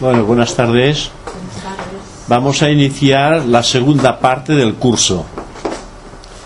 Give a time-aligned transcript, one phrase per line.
[0.00, 1.10] Bueno, buenas tardes.
[2.28, 5.26] Vamos a iniciar la segunda parte del curso.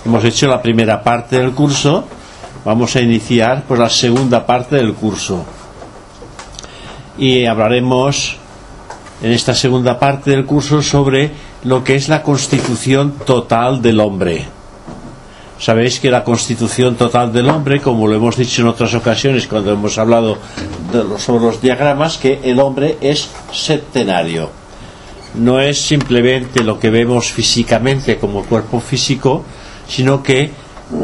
[0.06, 2.06] Hemos hecho la primera parte del curso.
[2.64, 5.44] Vamos a iniciar la segunda parte del curso.
[7.18, 8.38] Y hablaremos
[9.20, 11.32] en esta segunda parte del curso sobre
[11.64, 14.46] lo que es la constitución total del hombre.
[15.62, 19.72] Sabéis que la constitución total del hombre, como lo hemos dicho en otras ocasiones cuando
[19.72, 20.36] hemos hablado
[20.92, 24.50] de los, sobre los diagramas, que el hombre es septenario.
[25.36, 29.44] No es simplemente lo que vemos físicamente como cuerpo físico,
[29.86, 30.50] sino que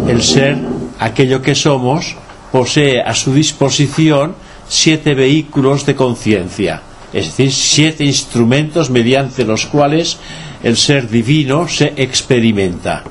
[0.08, 0.58] el ser,
[0.98, 2.16] aquello que somos,
[2.50, 4.34] posee a su disposición
[4.68, 10.18] siete vehículos de conciencia, es decir, siete instrumentos mediante los cuales
[10.64, 13.04] el ser divino se experimenta.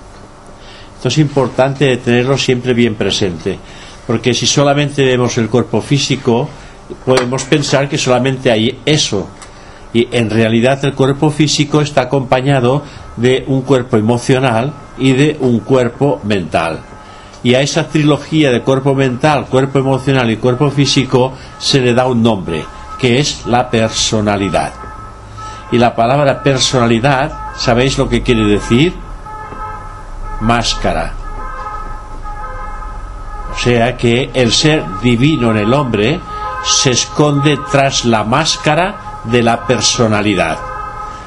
[0.97, 3.59] Esto es importante tenerlo siempre bien presente,
[4.07, 6.49] porque si solamente vemos el cuerpo físico,
[7.05, 9.29] podemos pensar que solamente hay eso,
[9.93, 12.81] y en realidad el cuerpo físico está acompañado
[13.15, 16.79] de un cuerpo emocional y de un cuerpo mental.
[17.43, 22.07] Y a esa trilogía de cuerpo mental, cuerpo emocional y cuerpo físico se le da
[22.07, 22.65] un nombre,
[22.97, 24.73] que es la personalidad.
[25.71, 28.93] Y la palabra personalidad, ¿sabéis lo que quiere decir?
[30.41, 31.13] Máscara.
[33.51, 36.19] O sea que el ser divino en el hombre
[36.63, 40.57] se esconde tras la máscara de la personalidad.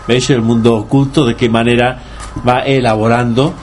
[0.07, 1.99] ¿Veis el mundo oculto de qué manera
[2.47, 3.55] va elaborando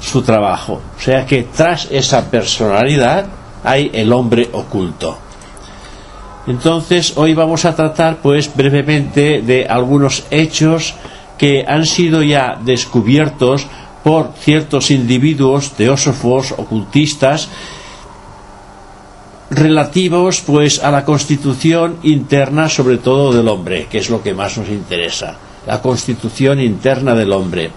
[0.00, 0.80] su trabajo?
[0.96, 3.26] O sea que tras esa personalidad
[3.64, 5.18] hay el hombre oculto.
[6.46, 10.94] Entonces, hoy vamos a tratar pues brevemente de algunos hechos
[11.36, 13.66] que han sido ya descubiertos
[14.06, 17.48] por ciertos individuos, teósofos, ocultistas,
[19.50, 24.58] relativos pues a la constitución interna sobre todo del hombre, que es lo que más
[24.58, 27.72] nos interesa, la constitución interna del hombre.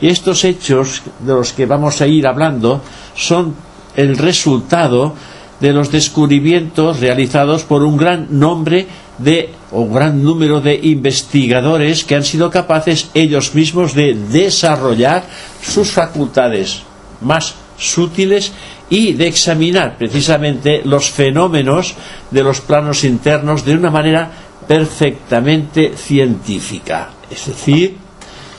[0.00, 2.80] Y estos hechos de los que vamos a ir hablando
[3.16, 3.52] son
[3.96, 5.16] el resultado
[5.58, 8.86] de los descubrimientos realizados por un gran nombre
[9.22, 15.24] de o gran número de investigadores que han sido capaces ellos mismos de desarrollar
[15.62, 16.82] sus facultades
[17.20, 18.52] más sutiles
[18.90, 21.94] y de examinar precisamente los fenómenos
[22.30, 24.30] de los planos internos de una manera
[24.66, 27.10] perfectamente científica.
[27.30, 27.96] Es decir,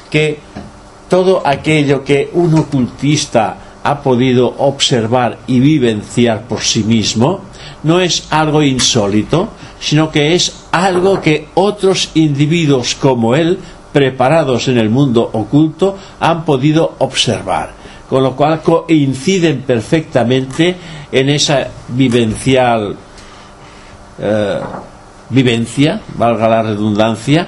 [0.10, 0.40] que
[1.10, 7.42] todo aquello que un ocultista ha podido observar y vivenciar por sí mismo
[7.84, 9.50] no es algo insólito,
[9.80, 13.60] sino que es algo que otros individuos como él,
[13.92, 17.72] preparados en el mundo oculto, han podido observar,
[18.10, 20.76] con lo cual coinciden perfectamente
[21.12, 22.96] en esa vivencial
[24.20, 24.60] eh,
[25.30, 27.48] vivencia, valga la redundancia,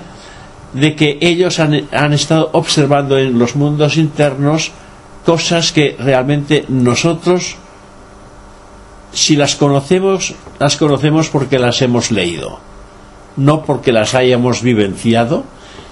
[0.74, 4.72] de que ellos han, han estado observando en los mundos internos
[5.26, 7.58] cosas que realmente nosotros
[9.16, 12.60] si las conocemos, las conocemos porque las hemos leído,
[13.38, 15.46] no porque las hayamos vivenciado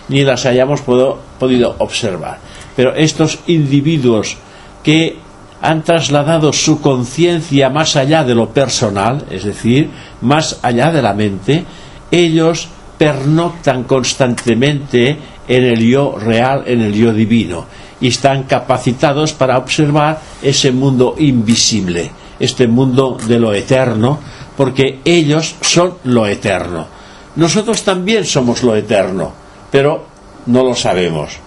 [0.09, 2.39] ni las hayamos podido observar.
[2.75, 4.35] Pero estos individuos
[4.83, 5.17] que
[5.61, 9.89] han trasladado su conciencia más allá de lo personal, es decir,
[10.19, 11.63] más allá de la mente,
[12.11, 12.67] ellos
[12.97, 15.17] pernoctan constantemente
[15.47, 17.65] en el yo real, en el yo divino,
[18.03, 24.19] y están capacitados para observar ese mundo invisible este mundo de lo eterno,
[24.57, 26.87] porque ellos son lo eterno.
[27.35, 29.31] Nosotros también somos lo eterno,
[29.71, 30.05] pero
[30.47, 31.37] no lo sabemos.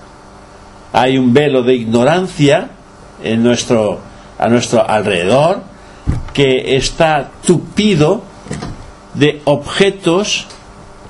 [0.92, 2.70] Hay un velo de ignorancia
[3.22, 4.00] en nuestro,
[4.38, 5.62] a nuestro alrededor
[6.32, 8.22] que está tupido
[9.14, 10.46] de objetos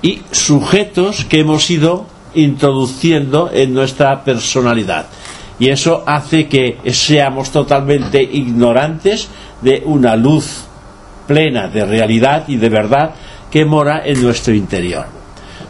[0.02, 5.06] y sujetos que hemos ido introduciendo en nuestra personalidad.
[5.58, 9.28] Y eso hace que seamos totalmente ignorantes
[9.62, 10.64] de una luz
[11.26, 13.14] plena de realidad y de verdad
[13.50, 15.06] que mora en nuestro interior.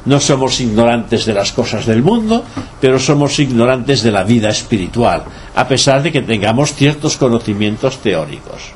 [0.04, 2.44] No somos ignorantes de las cosas del mundo,
[2.80, 5.24] pero somos ignorantes de la vida espiritual,
[5.54, 8.75] a pesar de que tengamos ciertos conocimientos teóricos.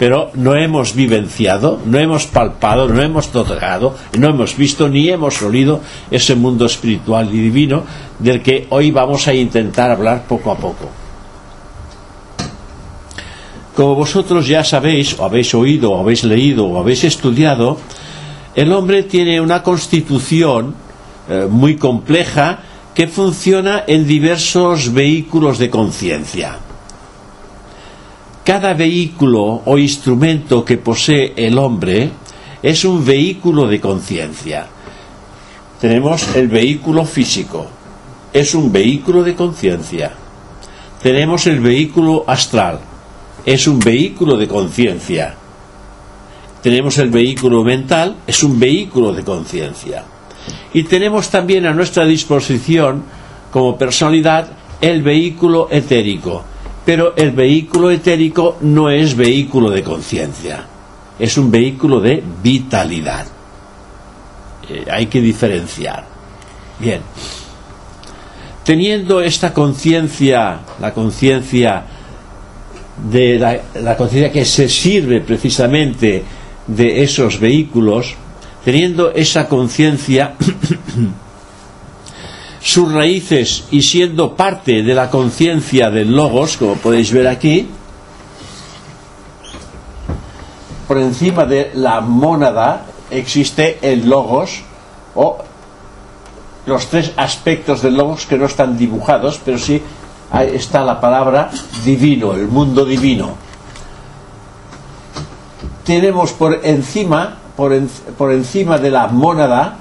[0.00, 5.42] Pero no hemos vivenciado, no hemos palpado, no hemos tocado, no hemos visto ni hemos
[5.42, 7.82] olido ese mundo espiritual y divino
[8.18, 10.88] del que hoy vamos a intentar hablar poco a poco.
[13.76, 17.76] Como vosotros ya sabéis, o habéis oído, o habéis leído, o habéis estudiado,
[18.54, 20.74] el hombre tiene una constitución
[21.28, 22.60] eh, muy compleja
[22.94, 26.69] que funciona en diversos vehículos de conciencia.
[28.50, 32.10] Cada vehículo o instrumento que posee el hombre
[32.60, 34.66] es un vehículo de conciencia.
[35.80, 37.68] Tenemos el vehículo físico,
[38.32, 40.10] es un vehículo de conciencia.
[41.00, 42.80] Tenemos el vehículo astral,
[43.46, 45.32] es un vehículo de conciencia.
[46.60, 50.02] Tenemos el vehículo mental, es un vehículo de conciencia.
[50.74, 53.04] Y tenemos también a nuestra disposición,
[53.52, 54.48] como personalidad,
[54.80, 56.49] el vehículo etérico.
[56.84, 60.64] Pero el vehículo etérico no es vehículo de conciencia,
[61.18, 63.26] es un vehículo de vitalidad.
[64.68, 66.06] Eh, hay que diferenciar.
[66.78, 67.00] Bien.
[68.64, 71.84] Teniendo esta conciencia, la conciencia
[73.10, 76.24] de la, la conciencia que se sirve precisamente
[76.66, 78.14] de esos vehículos,
[78.64, 80.34] teniendo esa conciencia,
[82.60, 87.68] sus raíces y siendo parte de la conciencia del logos, como podéis ver aquí,
[90.86, 94.62] por encima de la mónada existe el logos
[95.14, 95.38] o
[96.66, 99.82] los tres aspectos del logos que no están dibujados, pero sí
[100.30, 101.50] ahí está la palabra
[101.84, 103.34] divino, el mundo divino.
[105.84, 107.72] Tenemos por encima, por,
[108.18, 109.76] por encima de la mónada,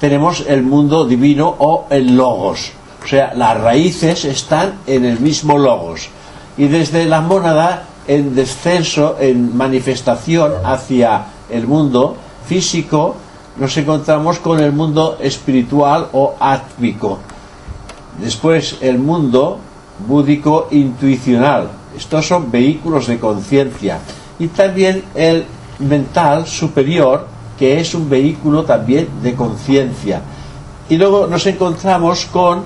[0.00, 2.72] tenemos el mundo divino o el logos.
[3.04, 6.08] O sea, las raíces están en el mismo logos.
[6.56, 12.16] Y desde la mónada, en descenso, en manifestación hacia el mundo
[12.46, 13.16] físico,
[13.58, 17.18] nos encontramos con el mundo espiritual o átmico.
[18.20, 19.58] Después el mundo
[20.06, 21.68] búdico intuicional.
[21.96, 23.98] Estos son vehículos de conciencia.
[24.38, 25.44] Y también el
[25.78, 27.26] mental superior,
[27.58, 30.20] que es un vehículo también de conciencia.
[30.88, 32.62] Y luego nos encontramos con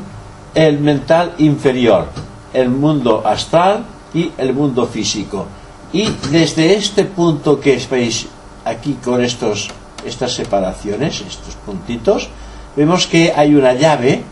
[0.55, 2.07] el mental inferior,
[2.53, 5.47] el mundo astral y el mundo físico.
[5.93, 8.27] Y desde este punto que veis
[8.65, 9.71] aquí con estos,
[10.05, 12.29] estas separaciones, estos puntitos,
[12.77, 14.23] vemos que hay una llave,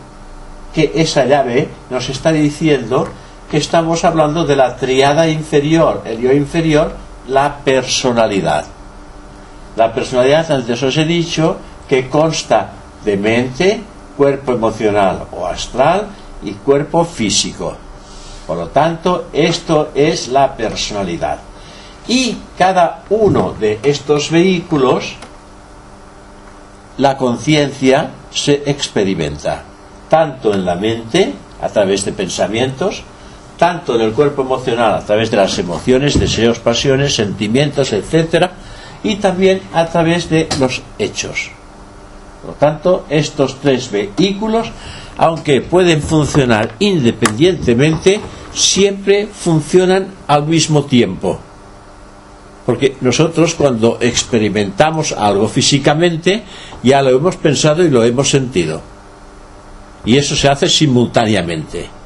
[0.73, 3.07] que esa llave nos está diciendo
[3.49, 6.93] que estamos hablando de la triada inferior, el yo inferior,
[7.27, 8.65] la personalidad.
[9.79, 11.55] La personalidad, antes os he dicho,
[11.87, 12.69] que consta
[13.05, 13.79] de mente,
[14.17, 16.07] cuerpo emocional o astral
[16.43, 17.77] y cuerpo físico.
[18.45, 21.39] Por lo tanto, esto es la personalidad.
[22.09, 25.15] Y cada uno de estos vehículos,
[26.97, 29.63] la conciencia se experimenta,
[30.09, 33.01] tanto en la mente, a través de pensamientos,
[33.57, 38.51] tanto en el cuerpo emocional, a través de las emociones, deseos, pasiones, sentimientos, etcétera,
[39.03, 41.51] y también a través de los hechos.
[42.41, 44.71] Por lo tanto, estos tres vehículos,
[45.17, 48.19] aunque pueden funcionar independientemente,
[48.53, 51.39] siempre funcionan al mismo tiempo.
[52.65, 56.43] Porque nosotros cuando experimentamos algo físicamente,
[56.83, 58.81] ya lo hemos pensado y lo hemos sentido.
[60.05, 61.99] Y eso se hace simultáneamente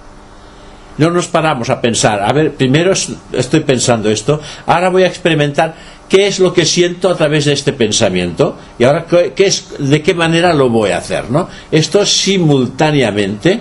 [0.97, 5.73] no nos paramos a pensar, a ver, primero estoy pensando esto, ahora voy a experimentar
[6.13, 10.03] qué es lo que siento a través de este pensamiento y ahora qué, es, de
[10.03, 11.47] qué manera lo voy a hacer, ¿no?
[11.71, 13.59] Esto simultáneamente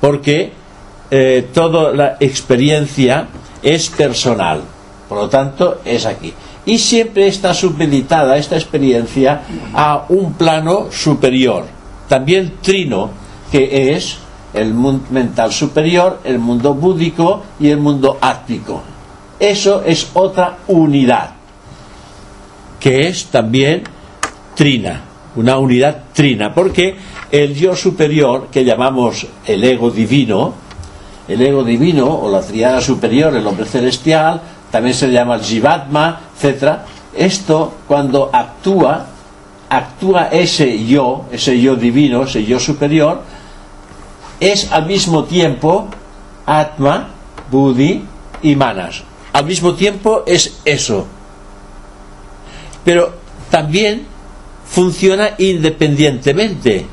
[0.00, 0.52] porque
[1.10, 3.26] eh, toda la experiencia
[3.64, 4.60] es personal,
[5.08, 6.32] por lo tanto es aquí.
[6.66, 9.42] Y siempre está supeditada esta experiencia
[9.74, 11.64] a un plano superior,
[12.08, 13.10] también trino,
[13.50, 14.18] que es
[14.54, 18.84] el mundo mental superior, el mundo búdico y el mundo átmico.
[19.40, 21.35] Eso es otra unidad,
[22.80, 23.82] que es también
[24.54, 25.02] trina,
[25.36, 26.96] una unidad trina, porque
[27.30, 30.54] el yo superior, que llamamos el ego divino,
[31.28, 34.40] el ego divino o la triada superior, el hombre celestial,
[34.70, 36.78] también se llama el jivatma, etc.
[37.14, 39.06] Esto, cuando actúa,
[39.68, 43.22] actúa ese yo, ese yo divino, ese yo superior,
[44.38, 45.88] es al mismo tiempo
[46.44, 47.08] Atma,
[47.50, 48.04] Buddhi
[48.42, 49.02] y Manas.
[49.32, 51.06] Al mismo tiempo es eso.
[52.86, 53.12] Pero
[53.50, 54.06] también
[54.64, 56.86] funciona independientemente.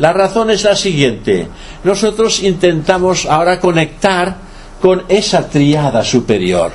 [0.00, 1.46] La razón es la siguiente.
[1.84, 4.36] Nosotros intentamos ahora conectar
[4.82, 6.72] con esa triada superior.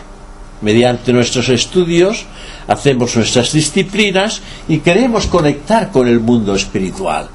[0.62, 2.26] mediante nuestros estudios,
[2.68, 7.30] hacemos nuestras disciplinas y queremos conectar con el mundo espiritual.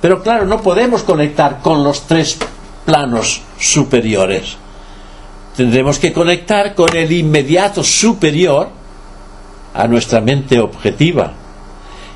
[0.00, 2.38] Pero claro, no podemos conectar con los tres
[2.86, 4.56] planos superiores.
[5.54, 8.79] Tendremos que conectar con el inmediato superior
[9.74, 11.32] a nuestra mente objetiva.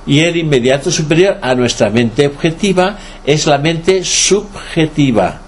[0.07, 5.41] Y el inmediato superior a nuestra mente objetiva es la mente subjetiva.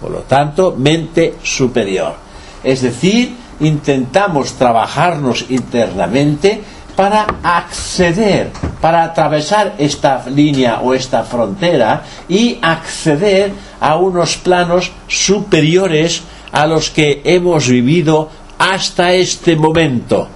[0.00, 2.14] Por lo tanto, mente superior.
[2.62, 6.60] Es decir, intentamos trabajarnos internamente
[6.94, 16.22] para acceder, para atravesar esta línea o esta frontera y acceder a unos planos superiores
[16.52, 20.28] a los que hemos vivido hasta este momento.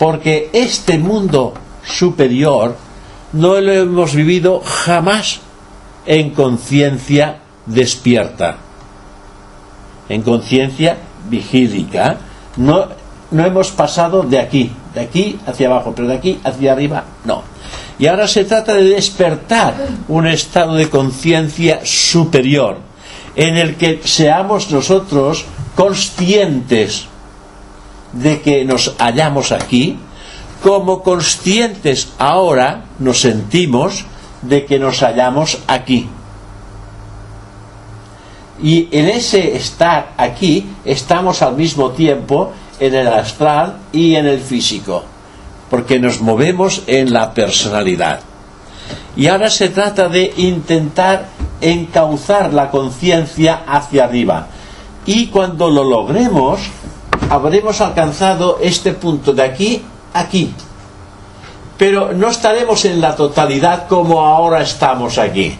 [0.00, 1.52] Porque este mundo
[1.84, 2.74] superior
[3.34, 5.40] no lo hemos vivido jamás
[6.06, 8.56] en conciencia despierta,
[10.08, 10.96] en conciencia
[11.28, 12.16] vigílica.
[12.56, 12.86] No,
[13.30, 17.42] no hemos pasado de aquí, de aquí hacia abajo, pero de aquí hacia arriba no.
[17.98, 19.74] Y ahora se trata de despertar
[20.08, 22.78] un estado de conciencia superior,
[23.36, 25.44] en el que seamos nosotros
[25.76, 27.09] conscientes
[28.12, 29.98] de que nos hallamos aquí,
[30.62, 34.04] como conscientes ahora nos sentimos
[34.42, 36.08] de que nos hallamos aquí.
[38.62, 44.40] Y en ese estar aquí estamos al mismo tiempo en el astral y en el
[44.40, 45.04] físico,
[45.70, 48.20] porque nos movemos en la personalidad.
[49.16, 51.28] Y ahora se trata de intentar
[51.60, 54.46] encauzar la conciencia hacia arriba.
[55.06, 56.60] Y cuando lo logremos,
[57.30, 59.82] habremos alcanzado este punto de aquí
[60.12, 60.52] aquí.
[61.78, 65.56] Pero no estaremos en la totalidad como ahora estamos aquí.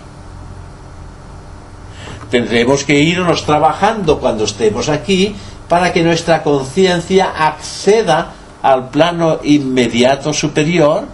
[2.31, 5.35] Tendremos que irnos trabajando cuando estemos aquí
[5.69, 11.05] para que nuestra conciencia acceda al plano inmediato superior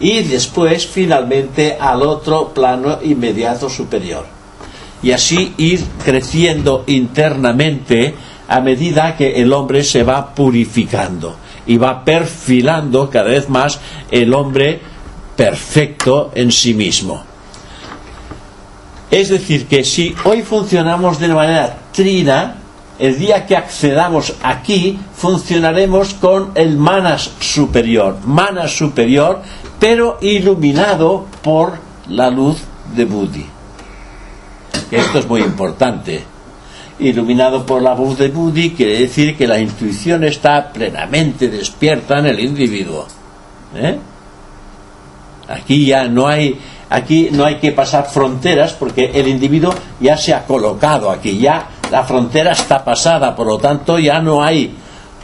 [0.00, 4.24] y después finalmente al otro plano inmediato superior.
[5.02, 8.14] Y así ir creciendo internamente
[8.48, 11.36] a medida que el hombre se va purificando
[11.66, 14.80] y va perfilando cada vez más el hombre
[15.36, 17.22] perfecto en sí mismo.
[19.10, 22.56] Es decir, que si hoy funcionamos de manera trina,
[22.98, 29.42] el día que accedamos aquí, funcionaremos con el manas superior, manas superior,
[29.78, 31.74] pero iluminado por
[32.08, 32.58] la luz
[32.94, 33.46] de Buddhi.
[34.90, 36.35] Esto es muy importante
[36.98, 42.26] iluminado por la voz de Buddhi quiere decir que la intuición está plenamente despierta en
[42.26, 43.06] el individuo.
[43.74, 43.98] ¿eh?
[45.48, 50.32] Aquí ya no hay aquí no hay que pasar fronteras porque el individuo ya se
[50.32, 54.74] ha colocado aquí, ya la frontera está pasada, por lo tanto ya no hay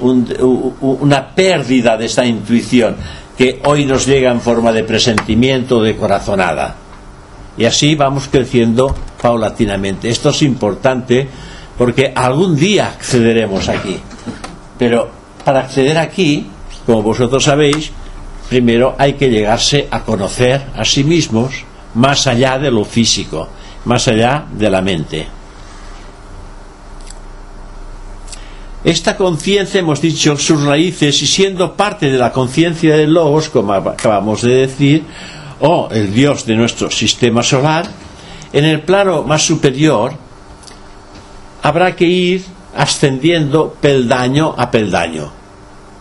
[0.01, 2.97] una pérdida de esta intuición
[3.37, 6.77] que hoy nos llega en forma de presentimiento, de corazonada.
[7.57, 10.09] Y así vamos creciendo paulatinamente.
[10.09, 11.29] Esto es importante
[11.77, 13.99] porque algún día accederemos aquí.
[14.79, 15.11] Pero
[15.45, 16.47] para acceder aquí,
[16.87, 17.91] como vosotros sabéis,
[18.49, 21.65] primero hay que llegarse a conocer a sí mismos
[21.95, 23.49] más allá de lo físico,
[23.85, 25.27] más allá de la mente.
[28.85, 33.73] Esta conciencia, hemos dicho, sus raíces, y siendo parte de la conciencia de Logos, como
[33.75, 35.05] acabamos de decir,
[35.61, 37.87] o el Dios de nuestro sistema solar,
[38.53, 40.15] en el plano más superior,
[41.63, 42.45] habrá que ir
[42.77, 45.31] ascendiendo peldaño a peldaño,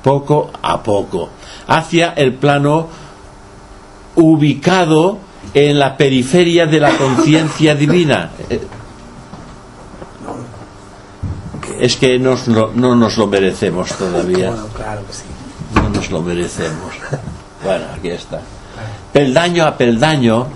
[0.04, 1.30] poco a poco,
[1.68, 2.88] hacia el plano
[4.16, 5.20] ubicado
[5.54, 8.32] en la periferia de la conciencia divina.
[11.80, 12.36] Es que no
[12.96, 14.54] nos lo merecemos todavía.
[15.76, 16.94] No nos lo merecemos.
[17.64, 18.42] Bueno, aquí está.
[19.14, 20.48] Peldaño a peldaño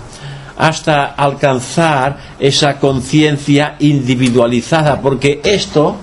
[0.56, 5.96] hasta alcanzar esa conciencia individualizada, porque esto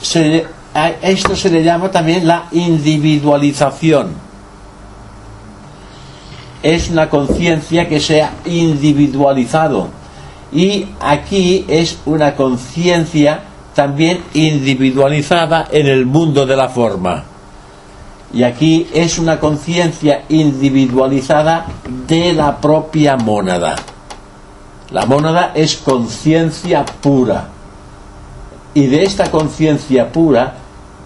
[0.00, 4.14] se, a esto se le llama también la individualización.
[6.62, 9.88] Es una conciencia que se ha individualizado.
[10.52, 13.40] Y aquí es una conciencia
[13.74, 17.29] también individualizada en el mundo de la forma.
[18.32, 21.66] Y aquí es una conciencia individualizada
[22.06, 23.76] de la propia mónada.
[24.90, 27.48] La mónada es conciencia pura.
[28.74, 30.54] Y de esta conciencia pura,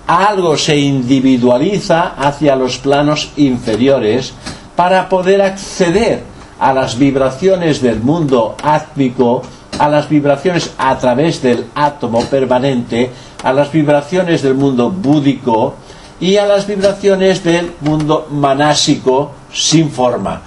[0.06, 4.34] algo se individualiza hacia los planos inferiores
[4.76, 6.22] para poder acceder
[6.60, 9.42] a las vibraciones del mundo átmico
[9.78, 13.10] a las vibraciones a través del átomo permanente,
[13.42, 15.74] a las vibraciones del mundo búdico
[16.20, 20.42] y a las vibraciones del mundo manásico sin forma.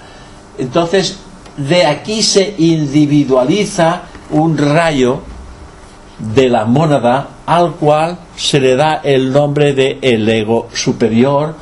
[0.58, 1.18] Entonces,
[1.56, 5.20] de aquí se individualiza un rayo
[6.18, 11.54] de la mónada al cual se le da el nombre de el ego superior,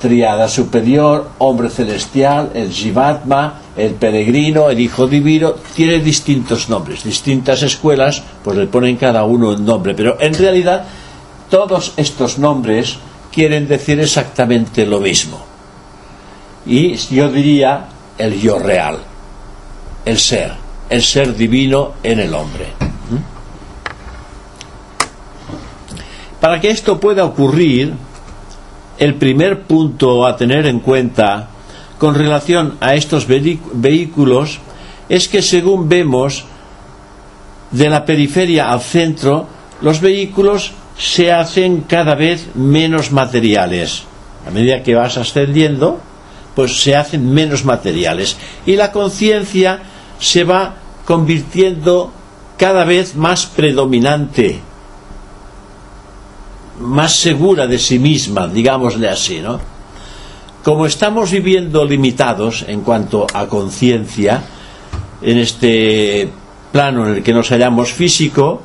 [0.00, 7.62] triada superior, hombre celestial, el Jivatma, el peregrino, el hijo divino, tiene distintos nombres, distintas
[7.62, 10.84] escuelas, pues le ponen cada uno un nombre, pero en realidad
[11.50, 12.98] todos estos nombres
[13.36, 15.38] quieren decir exactamente lo mismo.
[16.64, 18.96] Y yo diría el yo real,
[20.06, 20.52] el ser,
[20.88, 22.68] el ser divino en el hombre.
[26.40, 27.92] Para que esto pueda ocurrir,
[28.98, 31.50] el primer punto a tener en cuenta
[31.98, 34.60] con relación a estos vehículos
[35.10, 36.46] es que según vemos
[37.70, 39.46] de la periferia al centro,
[39.82, 44.04] los vehículos se hacen cada vez menos materiales.
[44.46, 46.00] A medida que vas ascendiendo,
[46.54, 48.36] pues se hacen menos materiales.
[48.64, 49.80] Y la conciencia
[50.18, 52.12] se va convirtiendo
[52.56, 54.60] cada vez más predominante
[56.80, 59.60] más segura de sí misma, digámosle así, ¿no?
[60.62, 64.42] Como estamos viviendo limitados en cuanto a conciencia,
[65.22, 66.28] en este
[66.72, 68.60] plano en el que nos hallamos físico,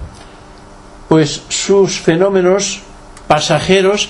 [1.12, 2.80] pues sus fenómenos
[3.28, 4.08] pasajeros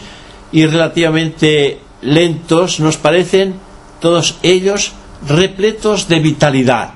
[0.51, 3.55] y relativamente lentos nos parecen
[3.99, 4.91] todos ellos
[5.27, 6.91] repletos de vitalidad.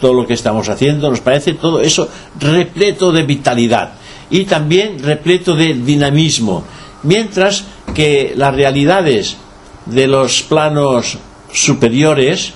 [0.00, 3.94] Todo lo que estamos haciendo nos parece todo eso repleto de vitalidad
[4.30, 6.62] y también repleto de dinamismo,
[7.02, 7.64] mientras
[7.96, 9.38] que las realidades
[9.86, 11.18] de los planos
[11.52, 12.52] superiores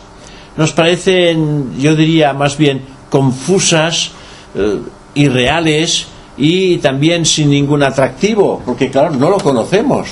[0.56, 2.80] nos parecen, yo diría más bien,
[3.10, 4.12] confusas,
[4.54, 4.78] eh,
[5.14, 6.06] irreales
[6.36, 10.08] y también sin ningún atractivo, porque claro, no lo conocemos.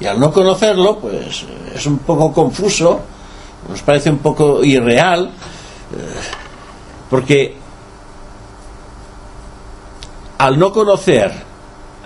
[0.00, 3.00] Y al no conocerlo, pues es un poco confuso,
[3.68, 5.98] nos parece un poco irreal, eh,
[7.08, 7.56] porque
[10.38, 11.32] al no conocer,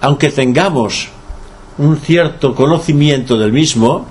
[0.00, 1.09] aunque tengamos
[1.79, 4.07] un cierto conocimiento del mismo,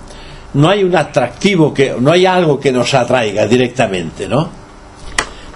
[0.53, 4.49] no hay un atractivo que no hay algo que nos atraiga directamente, ¿no?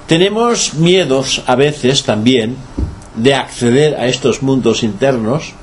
[0.06, 2.58] Tenemos miedos a veces también
[3.22, 5.54] de acceder a estos mundos internos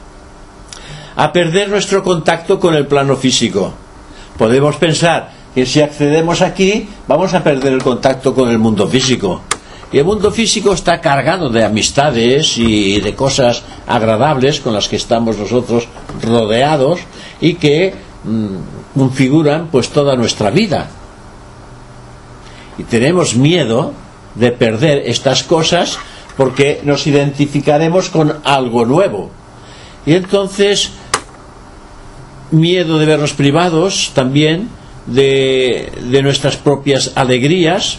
[1.17, 3.73] a perder nuestro contacto con el plano físico.
[4.39, 9.43] Podemos pensar que si accedemos aquí vamos a perder el contacto con el mundo físico.
[9.91, 14.97] Y el mundo físico está cargado de amistades y de cosas agradables con las que
[14.97, 15.89] estamos nosotros
[16.23, 17.01] rodeados
[17.41, 20.89] y que mm, configuran pues toda nuestra vida.
[22.77, 23.93] Y tenemos miedo
[24.37, 25.99] de perder estas cosas
[26.39, 29.29] porque nos identificaremos con algo nuevo.
[30.07, 30.93] Y entonces,
[32.53, 34.69] miedo de vernos privados también
[35.07, 37.99] de, de nuestras propias alegrías,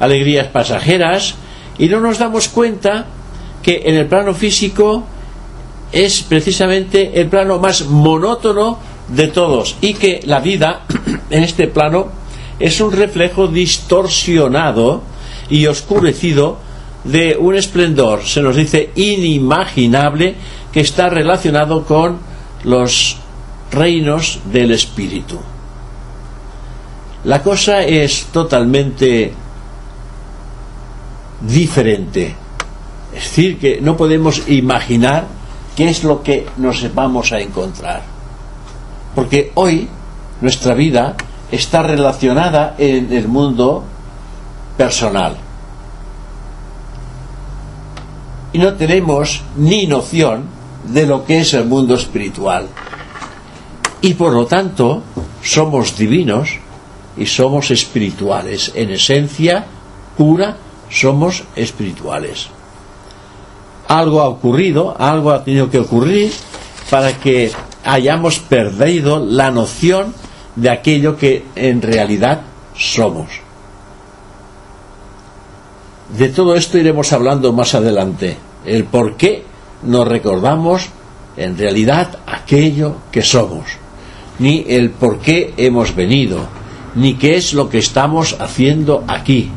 [0.00, 1.36] alegrías pasajeras
[1.78, 3.06] y no nos damos cuenta
[3.62, 5.04] que en el plano físico
[5.90, 10.82] es precisamente el plano más monótono de todos y que la vida
[11.30, 12.08] en este plano
[12.60, 15.00] es un reflejo distorsionado
[15.48, 16.67] y oscurecido
[17.04, 20.34] de un esplendor, se nos dice inimaginable,
[20.72, 22.18] que está relacionado con
[22.64, 23.16] los
[23.70, 25.38] reinos del espíritu.
[27.24, 29.32] La cosa es totalmente
[31.40, 32.34] diferente.
[33.14, 35.26] Es decir, que no podemos imaginar
[35.76, 38.02] qué es lo que nos vamos a encontrar.
[39.14, 39.88] Porque hoy
[40.40, 41.16] nuestra vida
[41.50, 43.84] está relacionada en el mundo
[44.76, 45.36] personal.
[48.52, 50.44] Y no tenemos ni noción
[50.84, 52.66] de lo que es el mundo espiritual.
[54.00, 55.02] Y por lo tanto,
[55.42, 56.50] somos divinos
[57.16, 59.66] y somos espirituales en esencia
[60.16, 60.56] pura
[60.90, 62.48] somos espirituales.
[63.88, 66.32] Algo ha ocurrido, algo ha tenido que ocurrir
[66.90, 67.52] para que
[67.84, 70.14] hayamos perdido la noción
[70.56, 72.42] de aquello que en realidad
[72.76, 73.28] somos.
[76.16, 79.44] De todo esto iremos hablando más adelante, el por qué
[79.82, 80.88] nos recordamos
[81.36, 83.66] en realidad aquello que somos,
[84.38, 86.40] ni el por qué hemos venido,
[86.94, 89.50] ni qué es lo que estamos haciendo aquí,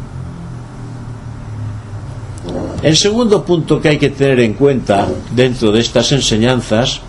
[2.83, 7.01] el segundo punto que hay que tener en cuenta dentro de estas enseñanzas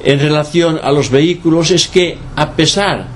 [0.00, 3.06] en relación a los vehículos es que a pesar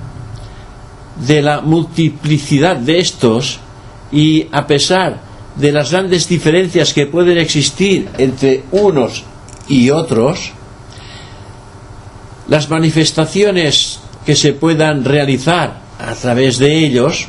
[1.27, 3.59] de la multiplicidad de estos
[4.15, 5.19] y a pesar
[5.57, 9.25] de las grandes diferencias que pueden existir entre unos
[9.67, 10.53] y otros,
[12.47, 17.27] las manifestaciones que se puedan realizar a través de ellos,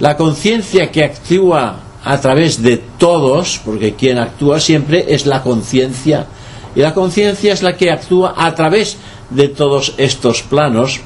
[0.00, 6.26] la conciencia que actúa a través de todos, porque quien actúa siempre es la conciencia,
[6.74, 8.96] y la conciencia es la que actúa a través
[9.30, 11.00] de todos estos planos,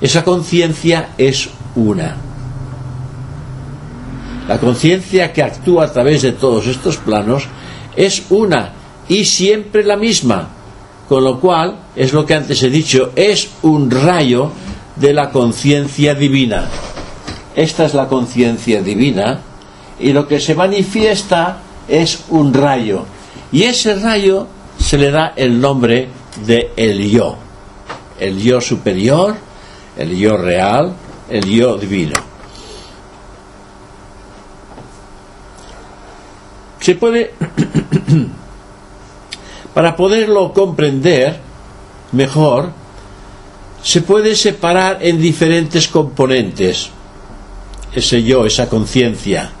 [0.00, 2.31] esa conciencia es una.
[4.52, 7.44] La conciencia que actúa a través de todos estos planos
[7.96, 8.72] es una
[9.08, 10.46] y siempre la misma,
[11.08, 14.52] con lo cual, es lo que antes he dicho, es un rayo
[14.96, 16.68] de la conciencia divina.
[17.56, 19.40] Esta es la conciencia divina
[19.98, 21.56] y lo que se manifiesta
[21.88, 23.06] es un rayo.
[23.52, 26.08] Y ese rayo se le da el nombre
[26.44, 27.38] de el yo.
[28.20, 29.34] El yo superior,
[29.96, 30.92] el yo real,
[31.30, 32.31] el yo divino.
[36.82, 37.32] Se puede,
[39.74, 41.38] para poderlo comprender
[42.10, 42.72] mejor,
[43.84, 46.90] se puede separar en diferentes componentes
[47.94, 49.52] ese yo, esa conciencia.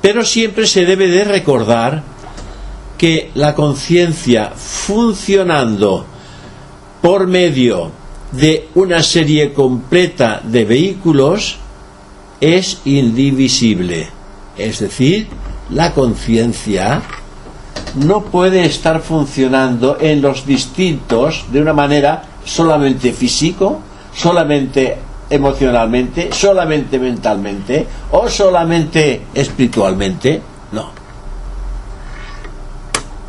[0.00, 2.04] Pero siempre se debe de recordar
[2.96, 6.06] que la conciencia funcionando
[7.02, 7.90] por medio
[8.30, 11.56] de una serie completa de vehículos
[12.40, 14.10] es indivisible.
[14.56, 15.26] Es decir,
[15.70, 17.02] la conciencia
[17.96, 23.80] no puede estar funcionando en los distintos de una manera solamente físico,
[24.14, 24.98] solamente
[25.28, 30.40] emocionalmente, solamente mentalmente o solamente espiritualmente.
[30.72, 30.90] No.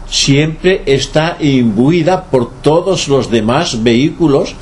[0.10, 4.54] Siempre está imbuida por todos los demás vehículos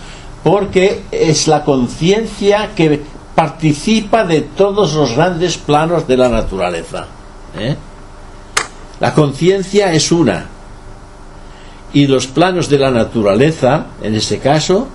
[0.44, 3.02] porque es la conciencia que
[3.34, 7.08] participa de todos los grandes planos de la naturaleza.
[7.58, 7.76] ¿Eh?
[9.00, 10.46] La conciencia es una.
[11.94, 14.88] Y los planos de la naturaleza, en este caso,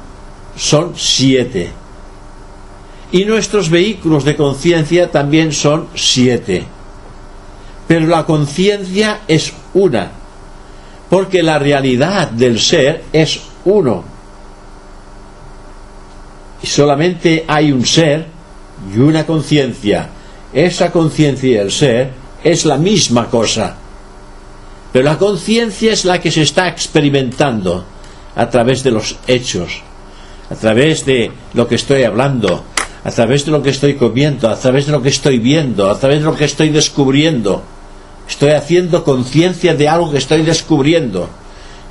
[0.56, 1.70] son siete.
[3.12, 6.64] Y nuestros vehículos de conciencia también son siete.
[7.88, 10.12] Pero la conciencia es una.
[11.08, 14.04] Porque la realidad del ser es uno.
[16.62, 18.26] Y solamente hay un ser
[18.94, 20.08] y una conciencia.
[20.52, 23.76] Esa conciencia y el ser es la misma cosa.
[24.92, 27.84] Pero la conciencia es la que se está experimentando
[28.34, 29.82] a través de los hechos,
[30.50, 32.64] a través de lo que estoy hablando,
[33.04, 35.98] a través de lo que estoy comiendo, a través de lo que estoy viendo, a
[35.98, 37.62] través de lo que estoy descubriendo.
[38.28, 41.28] Estoy haciendo conciencia de algo que estoy descubriendo.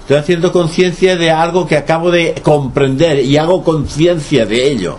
[0.02, 4.98] Estoy haciendo conciencia de algo que acabo de comprender y hago conciencia de ello.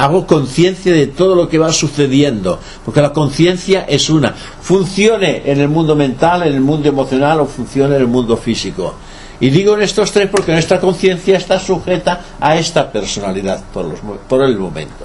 [0.00, 4.32] Hago conciencia de todo lo que va sucediendo, porque la conciencia es una.
[4.32, 8.94] Funcione en el mundo mental, en el mundo emocional o funcione en el mundo físico.
[9.40, 14.56] Y digo en estos tres porque nuestra conciencia está sujeta a esta personalidad por, el
[14.56, 15.04] momento.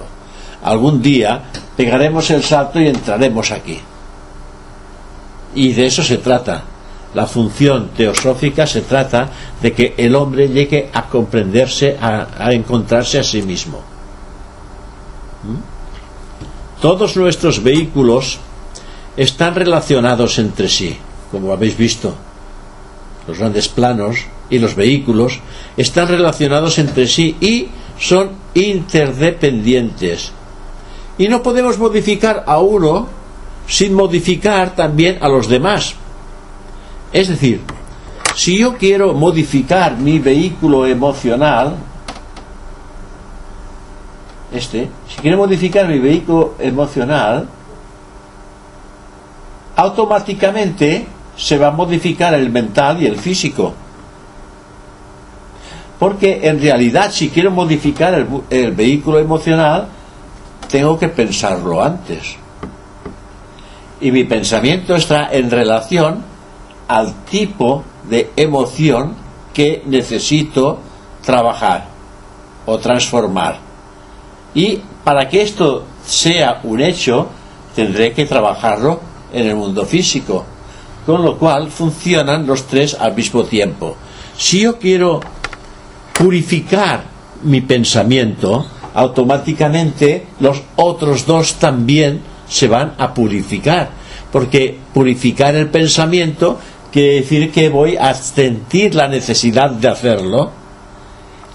[0.64, 1.42] Algún día
[1.76, 3.78] pegaremos el salto y entraremos aquí.
[5.56, 6.64] Y de eso se trata.
[7.14, 9.28] La función teosófica se trata
[9.62, 13.95] de que el hombre llegue a comprenderse, a encontrarse a sí mismo.
[16.86, 18.38] Todos nuestros vehículos
[19.18, 20.96] están relacionados entre sí,
[21.32, 22.14] como habéis visto
[23.28, 24.18] los grandes planos
[24.52, 25.40] y los vehículos
[25.78, 27.70] están relacionados entre sí y
[28.00, 30.32] son interdependientes.
[31.18, 33.08] Y no podemos modificar a uno
[33.68, 35.96] sin modificar también a los demás.
[37.12, 37.62] Es decir,
[38.36, 41.78] si yo quiero modificar mi vehículo emocional,
[44.54, 47.48] este, si quiero modificar mi vehículo emocional,
[49.76, 53.74] automáticamente se va a modificar el mental y el físico.
[56.00, 59.88] Porque en realidad si quiero modificar el, el vehículo emocional,
[60.70, 62.36] tengo que pensarlo antes.
[64.02, 66.24] Y mi pensamiento está en relación
[66.88, 69.16] al tipo de emoción
[69.54, 70.80] que necesito
[71.24, 71.86] trabajar
[72.66, 73.65] o transformar.
[74.56, 77.28] Y para que esto sea un hecho,
[77.76, 79.00] tendré que trabajarlo
[79.32, 80.46] en el mundo físico
[81.06, 83.96] con lo cual funcionan los tres al mismo tiempo.
[84.38, 85.20] Si yo quiero
[86.14, 87.04] purificar
[87.44, 93.90] mi pensamiento, automáticamente los otros dos también se van a purificar,
[94.32, 96.60] porque purificar el pensamiento
[96.92, 100.52] quiere decir que voy a sentir la necesidad de hacerlo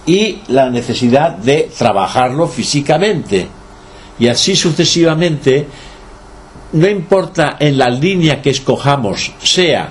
[0.06, 3.48] y la necesidad de trabajarlo físicamente.
[4.18, 5.66] Y así sucesivamente
[6.72, 9.88] no importa en la línea que escojamos, sea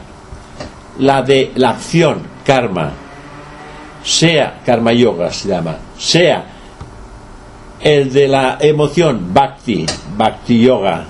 [0.99, 2.91] la de la acción, karma,
[4.03, 6.45] sea karma yoga se llama, sea
[7.81, 9.85] el de la emoción, bhakti,
[10.17, 11.05] bhakti yoga,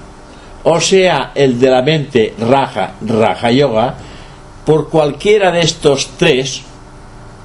[0.64, 3.96] o sea el de la mente, raja, raja yoga,
[4.66, 6.64] por cualquiera de estos tres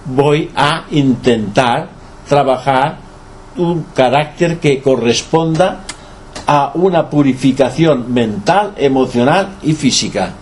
[0.04, 1.88] voy a intentar
[2.28, 2.98] trabajar
[3.56, 5.84] un carácter que corresponda
[6.46, 10.32] a una purificación mental, emocional y física.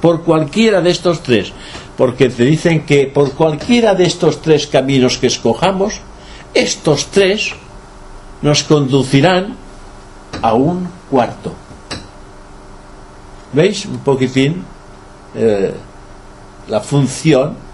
[0.00, 1.52] Por cualquiera de estos tres.
[1.96, 6.00] Porque te dicen que por cualquiera de estos tres caminos que escojamos,
[6.52, 7.52] estos tres
[8.42, 9.56] nos conducirán
[10.42, 11.52] a un cuarto.
[13.52, 14.62] ¿Veis un poquitín
[15.34, 15.72] eh,
[16.68, 17.65] la función?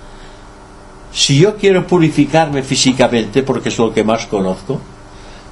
[1.12, 4.81] Si yo quiero purificarme físicamente, porque es lo que más conozco,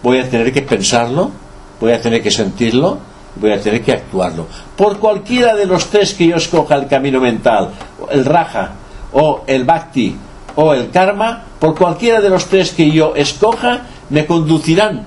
[0.02, 1.30] voy a tener que pensarlo,
[1.78, 2.98] voy a tener que sentirlo,
[3.36, 4.46] voy a tener que actuarlo.
[4.76, 7.70] Por cualquiera de los tres que yo escoja el camino mental,
[8.10, 8.72] el raja,
[9.12, 10.16] o el bhakti,
[10.56, 15.06] o el karma, por cualquiera de los tres que yo escoja, me conducirán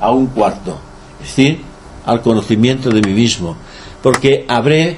[0.00, 0.78] a un cuarto,
[1.20, 1.62] es decir,
[2.04, 3.56] al conocimiento de mí mismo,
[4.02, 4.96] porque habré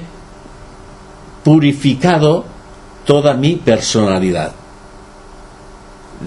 [1.43, 2.45] purificado
[3.05, 4.53] toda mi personalidad.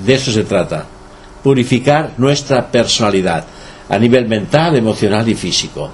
[0.02, 0.86] De eso se trata,
[1.42, 3.44] purificar nuestra personalidad
[3.88, 5.90] a nivel mental, emocional y físico.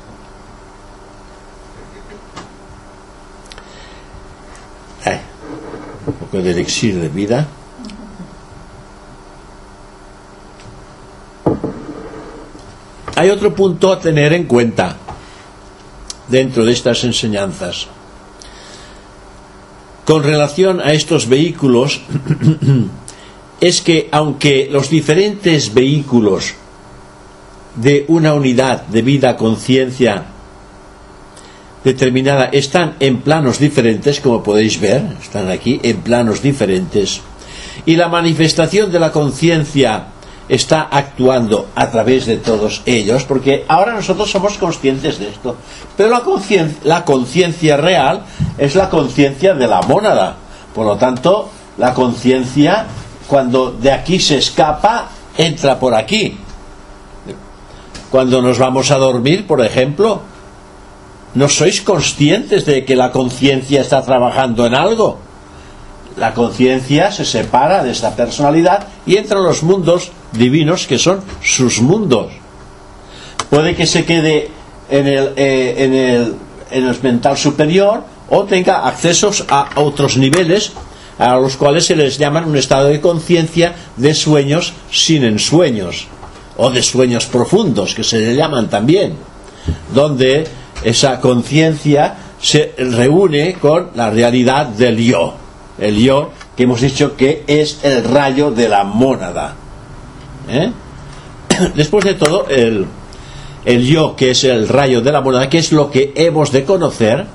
[6.06, 7.46] Un poco de elixir de vida.
[13.16, 14.96] Hay otro punto a tener en cuenta
[16.28, 17.86] dentro de estas enseñanzas.
[20.06, 22.00] Con relación a estos vehículos,
[23.61, 26.55] es que aunque los diferentes vehículos
[27.77, 30.25] de una unidad de vida conciencia
[31.85, 37.20] determinada están en planos diferentes, como podéis ver, están aquí en planos diferentes,
[37.87, 40.07] y la manifestación de la conciencia
[40.49, 45.57] está actuando a través de todos ellos, porque ahora nosotros somos conscientes de esto,
[45.96, 46.11] pero
[46.83, 48.25] la conciencia real
[48.59, 50.37] es la conciencia de la mónada,
[50.75, 52.87] por lo tanto, la conciencia,
[53.30, 56.36] cuando de aquí se escapa, entra por aquí,
[58.10, 60.22] cuando nos vamos a dormir, por ejemplo,
[61.34, 65.20] ¿no sois conscientes de que la conciencia está trabajando en algo?
[66.16, 71.20] La conciencia se separa de esta personalidad y entra en los mundos divinos que son
[71.40, 72.32] sus mundos.
[73.48, 74.50] Puede que se quede
[74.90, 76.34] en el, eh, en el,
[76.72, 80.72] en el mental superior o tenga accesos a otros niveles
[81.20, 86.09] a los cuales se les llama un estado de conciencia de sueños sin ensueños
[86.56, 89.16] o de sueños profundos, que se le llaman también,
[89.94, 90.46] donde
[90.83, 95.35] esa conciencia se reúne con la realidad del yo,
[95.78, 99.54] el yo que hemos dicho que es el rayo de la mónada.
[100.48, 100.72] ¿eh?
[101.74, 102.87] Después de todo, el,
[103.66, 106.64] el yo que es el rayo de la mónada, que es lo que hemos de
[106.64, 107.26] conocer,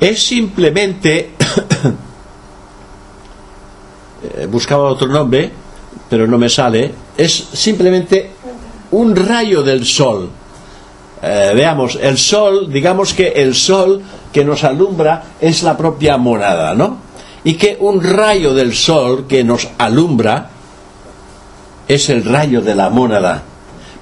[0.00, 1.30] es simplemente,
[4.22, 5.50] eh, buscaba otro nombre,
[6.08, 8.30] pero no me sale, es simplemente
[8.92, 10.30] un rayo del sol.
[11.22, 16.74] Eh, veamos, el sol, digamos que el sol que nos alumbra es la propia monada,
[16.74, 16.98] ¿no?
[17.44, 20.50] Y que un rayo del sol que nos alumbra
[21.88, 23.42] es el rayo de la mónada,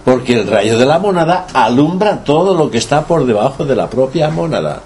[0.05, 3.89] porque el rayo de la mónada alumbra todo lo que está por debajo de la
[3.89, 4.81] propia mónada.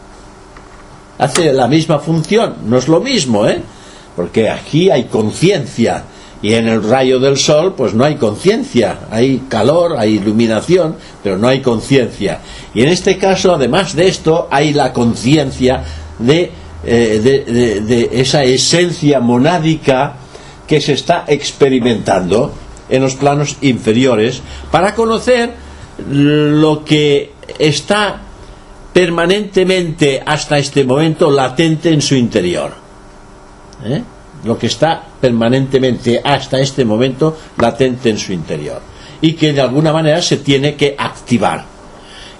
[1.18, 3.62] Hace la misma función, no es lo mismo, ¿eh?
[4.18, 6.02] Porque aquí hay conciencia,
[6.42, 11.38] y en el rayo del sol, pues no hay conciencia, hay calor, hay iluminación, pero
[11.38, 12.40] no hay conciencia.
[12.74, 15.84] Y en este caso, además de esto, hay la conciencia
[16.18, 16.50] de,
[16.84, 20.16] eh, de, esa esencia monádica
[20.66, 22.52] que se está experimentando
[22.88, 25.54] en los planos inferiores para conocer
[26.10, 28.20] lo que está
[28.92, 32.87] permanentemente hasta este momento latente en su interior.
[33.84, 34.02] ¿Eh?
[34.44, 38.80] lo que está permanentemente hasta este momento latente en su interior
[39.20, 41.64] y que de alguna manera se tiene que activar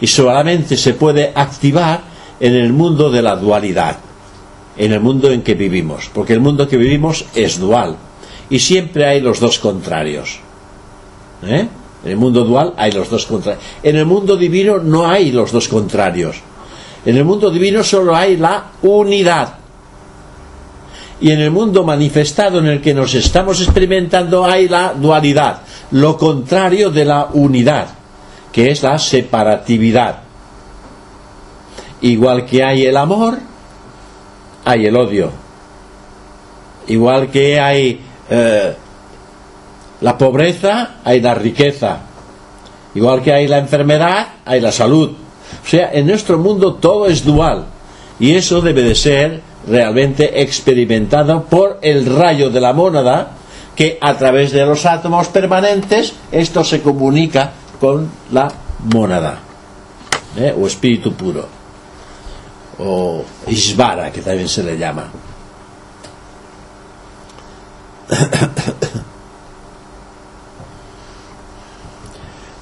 [0.01, 2.03] y solamente se puede activar
[2.39, 3.97] en el mundo de la dualidad
[4.77, 7.97] en el mundo en que vivimos porque el mundo que vivimos es dual
[8.49, 10.39] y siempre hay los dos contrarios
[11.43, 11.67] ¿Eh?
[12.05, 15.51] en el mundo dual hay los dos contrarios en el mundo divino no hay los
[15.51, 16.37] dos contrarios
[17.05, 19.58] en el mundo divino solo hay la unidad
[21.21, 26.17] y en el mundo manifestado en el que nos estamos experimentando hay la dualidad, lo
[26.17, 27.89] contrario de la unidad,
[28.53, 30.23] que es la separatividad.
[32.01, 33.39] Igual que hay el amor,
[34.65, 35.31] hay el odio.
[36.87, 38.01] Igual que hay
[38.31, 38.75] eh,
[40.01, 42.01] la pobreza, hay la riqueza.
[42.95, 45.11] Igual que hay la enfermedad, hay la salud.
[45.11, 47.65] O sea, en nuestro mundo todo es dual.
[48.21, 53.33] Y eso debe de ser realmente experimentado por el rayo de la mónada,
[53.77, 58.51] que a través de los átomos permanentes esto se comunica con la
[58.93, 59.39] mónada,
[60.37, 60.55] ¿eh?
[60.59, 61.47] o espíritu puro,
[62.79, 65.09] o Isvara, que también se le llama.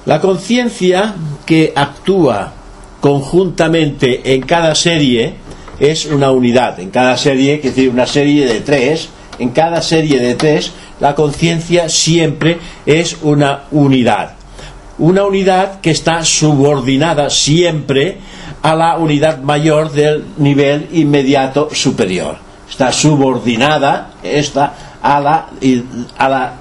[0.05, 1.15] La conciencia
[1.45, 2.53] que actúa
[3.01, 5.35] conjuntamente en cada serie
[5.79, 6.79] es una unidad.
[6.79, 9.09] En cada serie, que decir, una serie de tres,
[9.39, 14.33] en cada serie de tres, la conciencia siempre es una unidad.
[14.97, 18.17] Una unidad que está subordinada siempre
[18.63, 22.37] a la unidad mayor del nivel inmediato superior.
[22.67, 25.49] Está subordinada esta a la,
[26.17, 26.53] a la,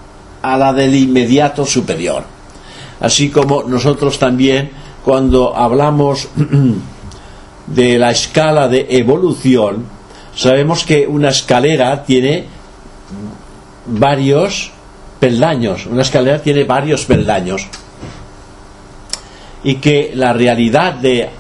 [0.43, 2.25] a la del inmediato superior.
[3.01, 4.71] Así como nosotros también,
[5.05, 6.29] cuando hablamos
[7.67, 9.85] de la escala de evolución,
[10.35, 12.47] sabemos que una escalera tiene
[13.87, 14.71] varios
[15.19, 17.67] peldaños, una escalera tiene varios peldaños.
[19.65, 21.31] Y que la realidad de eh,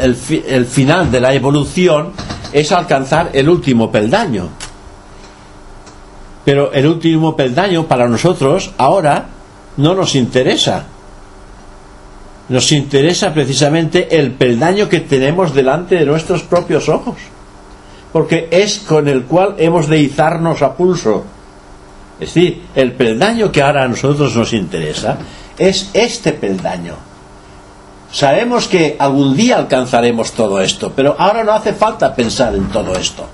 [0.00, 2.12] el, el final de la evolución
[2.52, 4.48] es alcanzar el último peldaño.
[6.44, 9.26] Pero el último peldaño para nosotros ahora
[9.76, 10.86] no nos interesa
[12.48, 17.16] nos interesa precisamente el peldaño que tenemos delante de nuestros propios ojos,
[18.12, 21.24] porque es con el cual hemos de izarnos a pulso.
[22.20, 25.18] Es decir, el peldaño que ahora a nosotros nos interesa
[25.58, 26.94] es este peldaño.
[28.12, 32.94] Sabemos que algún día alcanzaremos todo esto, pero ahora no hace falta pensar en todo
[32.94, 33.26] esto.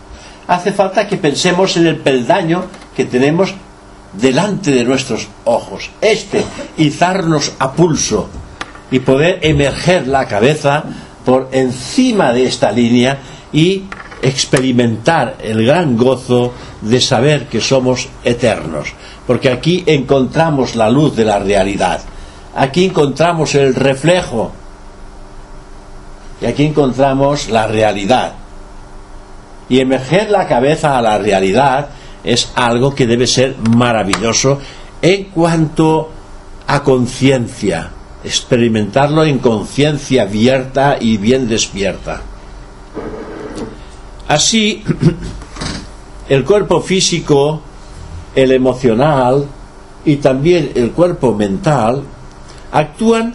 [0.47, 2.65] Hace falta que pensemos en el peldaño
[2.97, 3.53] que tenemos
[4.13, 5.91] delante de nuestros ojos.
[6.01, 6.45] Este,
[6.77, 8.29] izarnos a pulso,
[8.91, 10.85] y poder emerger la cabeza
[11.25, 13.19] por encima de esta línea
[13.53, 13.85] y
[14.23, 18.93] experimentar el gran gozo de saber que somos eternos.
[19.27, 22.01] Porque aquí encontramos la luz de la realidad.
[22.57, 24.53] Aquí encontramos el reflejo.
[26.41, 28.33] Y aquí encontramos la realidad.
[29.69, 31.89] Y emerger la cabeza a la realidad
[32.25, 34.59] es algo que debe ser maravilloso
[35.03, 36.11] en cuanto
[36.67, 37.91] a conciencia
[38.25, 42.23] experimentarlo en conciencia abierta y bien despierta.
[44.27, 44.85] Así,
[46.29, 47.63] el cuerpo físico,
[48.35, 49.47] el emocional
[50.05, 52.03] y también el cuerpo mental
[52.73, 53.35] actúan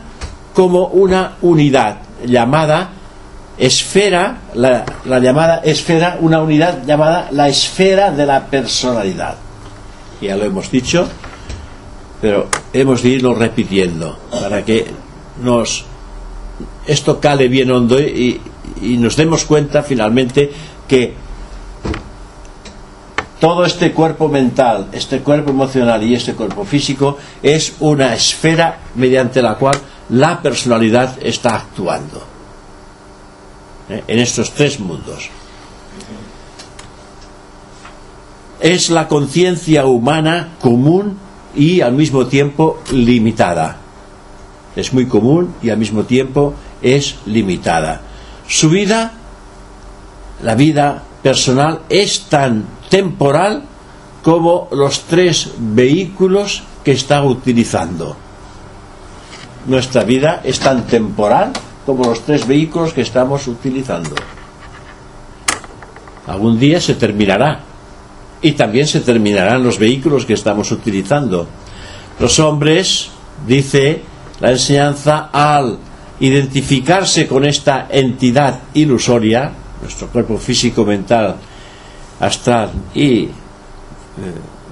[0.54, 2.90] como una unidad llamada
[3.58, 9.36] esfera, la, la, llamada esfera, una unidad llamada la esfera de la personalidad.
[10.22, 11.08] Ya lo hemos dicho,
[12.24, 14.86] pero hemos de irlo repitiendo para que
[15.44, 15.84] nos
[16.88, 18.40] esto cale bien hondo y,
[18.82, 20.50] y nos demos cuenta finalmente
[20.88, 21.16] que
[23.42, 29.42] todo este cuerpo mental, este cuerpo emocional y este cuerpo físico es una esfera mediante
[29.42, 29.76] la cual
[30.08, 32.24] la personalidad está actuando
[33.90, 34.02] ¿eh?
[34.08, 35.30] en estos tres mundos.
[38.62, 41.18] Es la conciencia humana común
[41.56, 43.78] y al mismo tiempo limitada.
[44.76, 48.02] Es muy común y al mismo tiempo es limitada.
[48.48, 49.14] Su vida,
[50.42, 53.64] la vida personal, es tan temporal
[54.24, 58.16] como los tres vehículos que está utilizando.
[59.66, 61.54] Nuestra vida es tan temporal
[61.86, 64.16] como los tres vehículos que estamos utilizando.
[66.28, 67.60] Algún día se terminará,
[68.44, 71.48] y también se terminarán los vehículos que estamos utilizando.
[72.20, 73.10] Los hombres,
[73.48, 74.02] dice
[74.42, 75.80] la enseñanza, al
[76.20, 79.52] identificarse con esta entidad ilusoria,
[79.82, 81.38] nuestro cuerpo físico, mental,
[82.20, 83.30] astral y eh,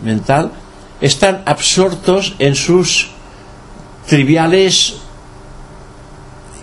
[0.04, 0.52] mental,
[1.00, 3.10] están absortos en sus
[4.06, 4.98] triviales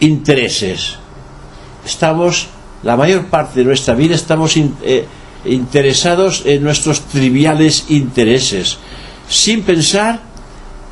[0.00, 0.96] intereses.
[1.86, 2.48] Estamos,
[2.82, 5.06] la mayor parte de nuestra vida estamos eh,
[5.44, 8.78] interesados en nuestros triviales intereses,
[9.28, 10.20] sin pensar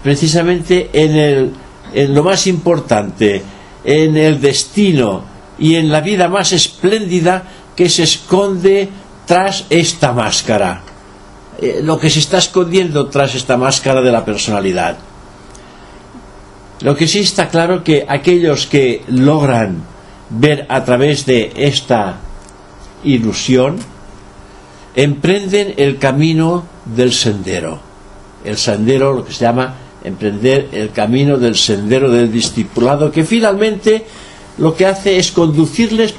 [0.03, 1.53] precisamente en, el,
[1.93, 3.43] en lo más importante,
[3.85, 5.25] en el destino
[5.59, 7.43] y en la vida más espléndida
[7.75, 8.89] que se esconde
[9.27, 10.83] tras esta máscara,
[11.61, 14.97] eh, lo que se está escondiendo tras esta máscara de la personalidad.
[16.81, 19.83] Lo que sí está claro que aquellos que logran
[20.31, 22.17] ver a través de esta
[23.03, 23.79] ilusión,
[24.97, 27.79] emprenden el camino del sendero.
[28.45, 34.07] El sendero, lo que se llama emprender el camino del sendero del discipulado, que finalmente
[34.59, 36.15] lo que hace es conducirles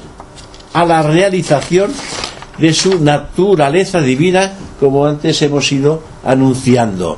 [0.73, 1.91] a la realización
[2.59, 7.17] de su naturaleza divina, como antes hemos ido anunciando.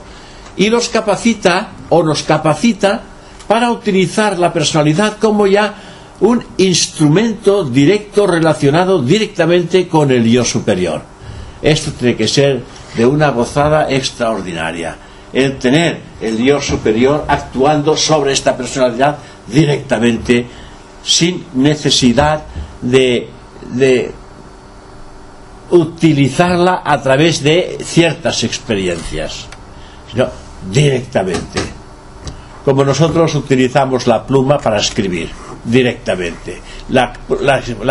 [0.55, 3.01] Y los capacita o nos capacita
[3.47, 5.73] para utilizar la personalidad como ya
[6.21, 11.18] un instrumento directo relacionado directamente con el yo superior.
[11.61, 12.63] Esto tiene que ser
[12.95, 14.95] de una gozada extraordinaria.
[15.31, 20.45] El tener el yo superior actuando sobre esta personalidad directamente,
[21.03, 22.43] sin necesidad
[22.81, 23.29] de
[25.71, 29.45] utilizarla a través de ciertas experiencias,
[30.11, 30.27] sino
[30.71, 31.59] directamente.
[32.65, 35.29] Como nosotros utilizamos la pluma para escribir
[35.63, 36.61] directamente.
[36.89, 37.13] La,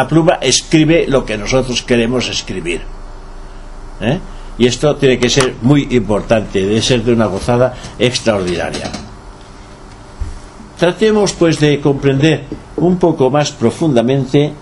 [0.09, 2.83] pluma escribe lo que nosotros queremos escribir.
[4.01, 4.19] ¿Eh?
[4.59, 8.91] Y esto tiene que ser muy importante, debe ser de una gozada extraordinaria.
[10.79, 12.45] Tratemos pues de comprender
[12.77, 14.53] un poco más profundamente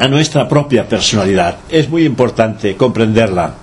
[0.00, 1.58] a nuestra propia personalidad.
[1.68, 3.54] Es muy importante comprenderla.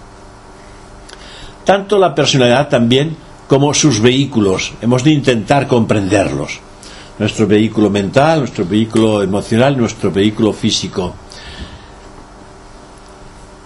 [1.64, 3.16] Tanto la personalidad también
[3.48, 4.74] como sus vehículos.
[4.82, 6.60] Hemos de intentar comprenderlos.
[7.18, 11.16] Nuestro vehículo mental, nuestro vehículo emocional, nuestro vehículo físico.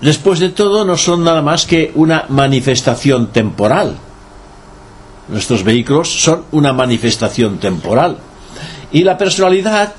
[0.02, 3.98] Después de todo, no son nada más que una manifestación temporal.
[5.28, 8.18] Nuestros vehículos son una manifestación temporal.
[8.92, 9.94] Y la personalidad,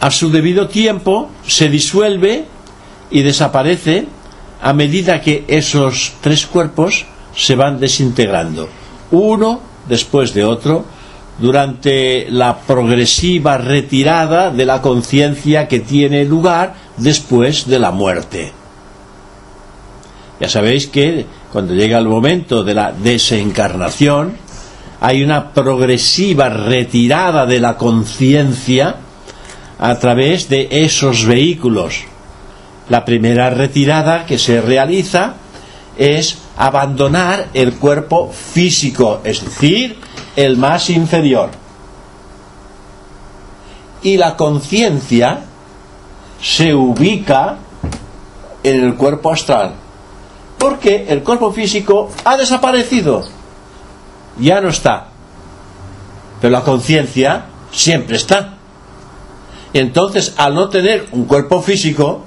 [0.00, 2.46] a su debido tiempo, se disuelve
[3.10, 4.06] y desaparece
[4.62, 8.68] a medida que esos tres cuerpos se van desintegrando,
[9.10, 10.84] uno después de otro,
[11.38, 18.52] durante la progresiva retirada de la conciencia que tiene lugar después de la muerte.
[20.40, 24.36] Ya sabéis que cuando llega el momento de la desencarnación,
[25.00, 28.96] hay una progresiva retirada de la conciencia
[29.78, 32.04] a través de esos vehículos.
[32.88, 35.34] La primera retirada que se realiza
[35.96, 39.98] es abandonar el cuerpo físico, es decir,
[40.36, 41.50] el más inferior.
[44.02, 45.44] Y la conciencia
[46.42, 47.56] se ubica
[48.62, 49.74] en el cuerpo astral,
[50.58, 53.24] porque el cuerpo físico ha desaparecido,
[54.38, 55.08] ya no está,
[56.40, 58.54] pero la conciencia siempre está.
[59.72, 62.24] Entonces, al no tener un cuerpo físico,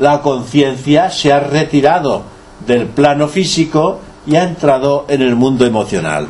[0.00, 2.24] la conciencia se ha retirado
[2.66, 6.28] del plano físico y ha entrado en el mundo emocional.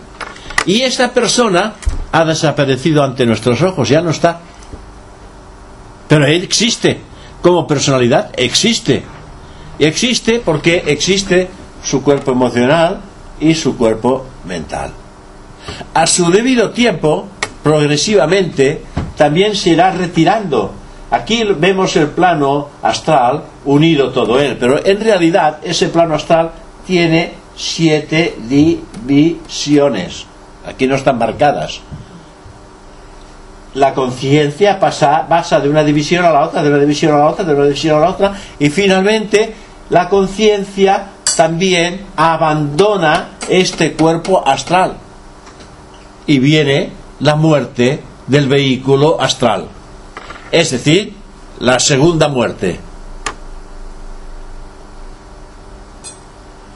[0.66, 1.74] Y esta persona
[2.12, 4.40] ha desaparecido ante nuestros ojos, ya no está.
[6.08, 7.00] Pero él existe,
[7.44, 9.02] como personalidad existe.
[9.78, 11.50] Y existe porque existe
[11.82, 13.02] su cuerpo emocional
[13.38, 14.92] y su cuerpo mental.
[15.92, 17.26] A su debido tiempo,
[17.62, 18.82] progresivamente,
[19.14, 20.72] también se irá retirando
[21.10, 26.50] Aquí vemos el plano astral unido todo él, pero en realidad ese plano astral
[26.86, 30.26] tiene siete divisiones.
[30.66, 31.82] Aquí no están marcadas.
[33.74, 37.44] La conciencia pasa, de una división a la otra, de una división a la otra,
[37.44, 39.54] de una división a la otra, y finalmente
[39.90, 44.96] la conciencia también abandona este cuerpo astral.
[46.26, 49.68] Y viene la muerte del vehículo astral
[50.54, 51.12] es decir,
[51.58, 52.78] la segunda muerte.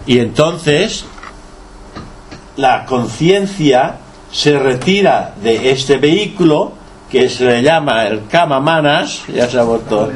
[0.04, 1.04] Y entonces
[2.56, 3.98] la conciencia
[4.32, 6.72] se retira de este vehículo
[7.10, 8.22] que se le llama el
[8.60, 10.10] Manas, ya se ha vuelto,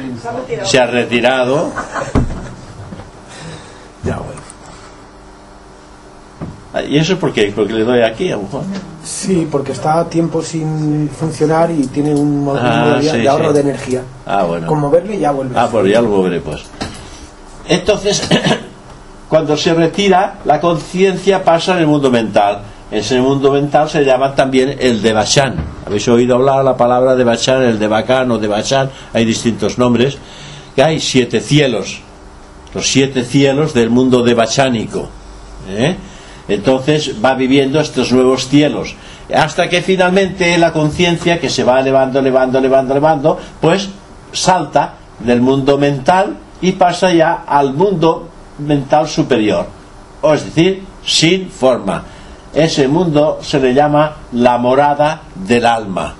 [0.63, 1.71] se ha retirado.
[4.03, 4.19] Ya
[6.87, 7.53] ¿Y eso por qué?
[7.55, 8.63] Porque le doy aquí a Juan.
[9.03, 14.01] Sí, porque está tiempo sin funcionar y tiene un, ah, de ahorro de energía.
[14.25, 14.65] Ah, bueno.
[14.65, 15.53] Con moverle ya vuelve.
[15.55, 16.63] Ah, pues ya lo moveré, pues.
[17.67, 18.27] Entonces,
[19.29, 22.63] cuando se retira, la conciencia pasa en el mundo mental.
[22.93, 25.55] Ese mundo mental se llama también el de Bachan.
[25.83, 28.91] ¿Habéis oído hablar la palabra de Bachan, el de Bacán o de Bachan?
[29.13, 30.19] Hay distintos nombres.
[30.75, 32.01] Que hay siete cielos.
[32.71, 35.09] Los siete cielos del mundo de Bachánico.
[35.69, 35.95] ¿Eh?
[36.47, 38.95] Entonces va viviendo estos nuevos cielos.
[39.33, 43.89] Hasta que finalmente la conciencia, que se va elevando, elevando, elevando, elevando, pues
[44.31, 48.29] salta del mundo mental y pasa ya al mundo
[48.59, 49.65] mental superior.
[50.21, 52.03] O es decir, sin forma.
[52.53, 56.13] Ese mundo se le llama la morada del alma,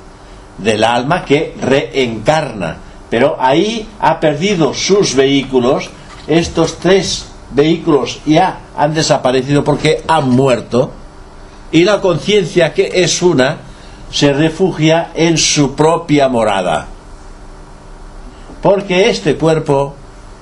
[0.58, 2.78] del alma que reencarna.
[3.10, 5.90] Pero ahí ha perdido sus vehículos,
[6.28, 10.92] estos tres vehículos ya han desaparecido porque han muerto,
[11.72, 13.58] y la conciencia que es una
[14.12, 16.88] se refugia en su propia morada.
[18.62, 19.96] Porque este cuerpo,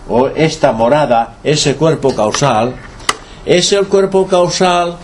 [0.07, 2.75] o esta morada, ese cuerpo causal,
[3.45, 4.97] es el cuerpo causal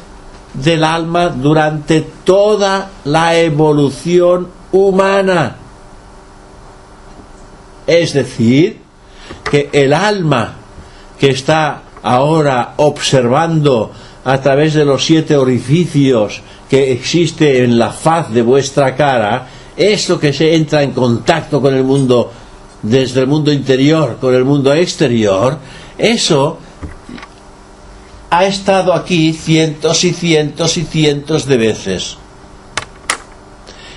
[0.63, 5.55] del alma durante toda la evolución humana.
[7.85, 8.81] Es decir,
[9.49, 10.55] que el alma
[11.19, 13.91] que está ahora observando
[14.25, 19.47] a través de los siete orificios que existe en la faz de vuestra cara,
[19.77, 22.31] eso que se entra en contacto con el mundo
[22.81, 25.57] desde el mundo interior con el mundo exterior,
[25.97, 26.59] eso
[28.29, 32.17] ha estado aquí cientos y cientos y cientos de veces.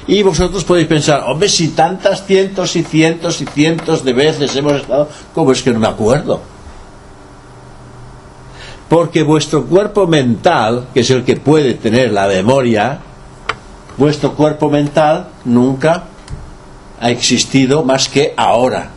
[0.06, 4.74] Y vosotros podéis pensar, hombre, si tantas cientos y cientos y cientos de veces hemos
[4.74, 6.40] estado, ¿cómo es que no me acuerdo?
[8.88, 12.98] Porque vuestro cuerpo mental, que es el que puede tener la memoria,
[13.96, 16.04] vuestro cuerpo mental nunca
[17.00, 18.90] ha existido más que ahora.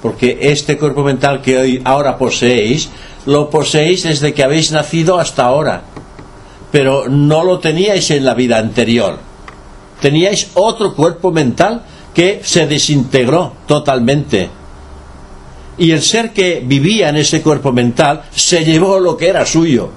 [0.00, 2.88] Porque este cuerpo mental que hoy ahora poseéis
[3.26, 5.82] lo poseéis desde que habéis nacido hasta ahora,
[6.72, 9.18] pero no lo teníais en la vida anterior.
[10.00, 11.82] Teníais otro cuerpo mental
[12.14, 14.48] que se desintegró totalmente.
[15.76, 19.90] Y el ser que vivía en ese cuerpo mental se llevó lo que era suyo.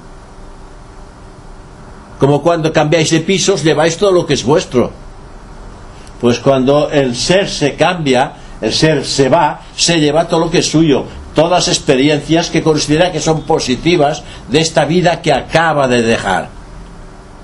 [2.20, 4.92] Como cuando cambiáis de pisos, lleváis todo lo que es vuestro.
[6.22, 10.60] Pues cuando el ser se cambia, el ser se va, se lleva todo lo que
[10.60, 16.02] es suyo todas experiencias que considera que son positivas de esta vida que acaba de
[16.02, 16.50] dejar.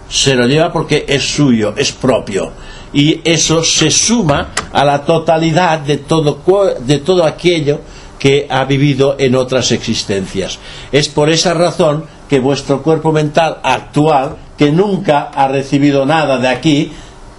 [0.09, 2.51] Se lo lleva porque es suyo, es propio.
[2.93, 6.39] Y eso se suma a la totalidad de todo,
[6.79, 7.81] de todo aquello
[8.17, 10.59] que ha vivido en otras existencias.
[10.91, 16.47] Es por esa razón que vuestro cuerpo mental actual, que nunca ha recibido nada de
[16.47, 16.91] aquí,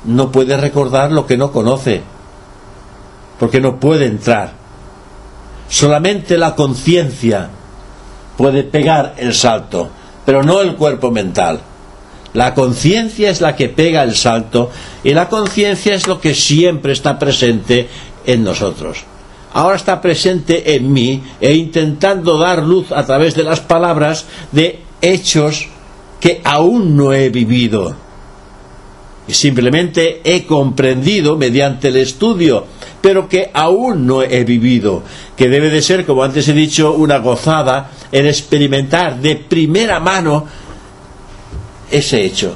[0.05, 2.01] no puede recordar lo que no conoce,
[3.39, 4.60] porque no puede entrar
[5.71, 7.49] Solamente la conciencia
[8.37, 9.89] puede pegar el salto,
[10.27, 11.61] pero no el cuerpo mental.
[12.35, 14.71] La conciencia es la que pega el salto
[15.05, 17.89] y la conciencia es lo que siempre está presente
[18.27, 19.05] en nosotros.
[19.53, 24.81] Ahora está presente en mí e intentando dar luz a través de las palabras de
[25.01, 25.69] hechos
[26.21, 27.95] que aún no he vivido.
[29.27, 32.67] Y simplemente he comprendido mediante el estudio
[33.01, 35.03] pero que aún no he vivido,
[35.37, 40.47] que debe de ser, como antes he dicho, una gozada en experimentar de primera mano
[41.91, 42.55] ese hecho,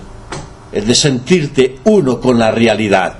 [0.72, 3.16] el de sentirte uno con la realidad.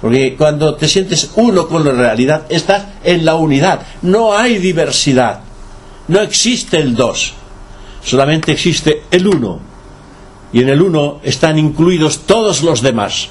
[0.00, 3.82] Porque cuando te sientes uno con la realidad, estás en la unidad.
[4.02, 5.40] No hay diversidad.
[6.06, 7.34] No existe el dos.
[8.04, 9.58] Solamente existe el uno.
[10.52, 13.28] Y en el uno están incluidos todos los demás.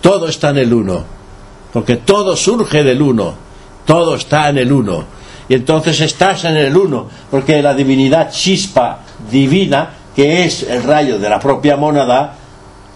[0.00, 1.15] Todo está en el uno
[1.76, 3.34] porque todo surge del uno,
[3.84, 5.04] todo está en el uno.
[5.46, 9.00] Y entonces estás en el uno, porque la divinidad chispa
[9.30, 12.34] divina, que es el rayo de la propia mónada,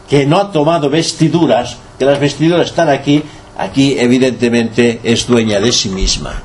[0.08, 3.22] que no ha tomado vestiduras, que las vestiduras están aquí,
[3.58, 6.40] aquí evidentemente es dueña de sí misma.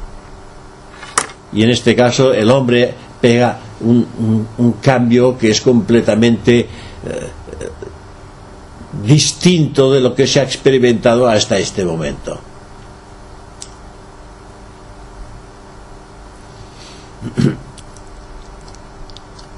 [1.53, 6.67] Y en este caso el hombre pega un, cambio que es completamente eh,
[9.03, 12.39] distinto de lo que se ha experimentado hasta este momento.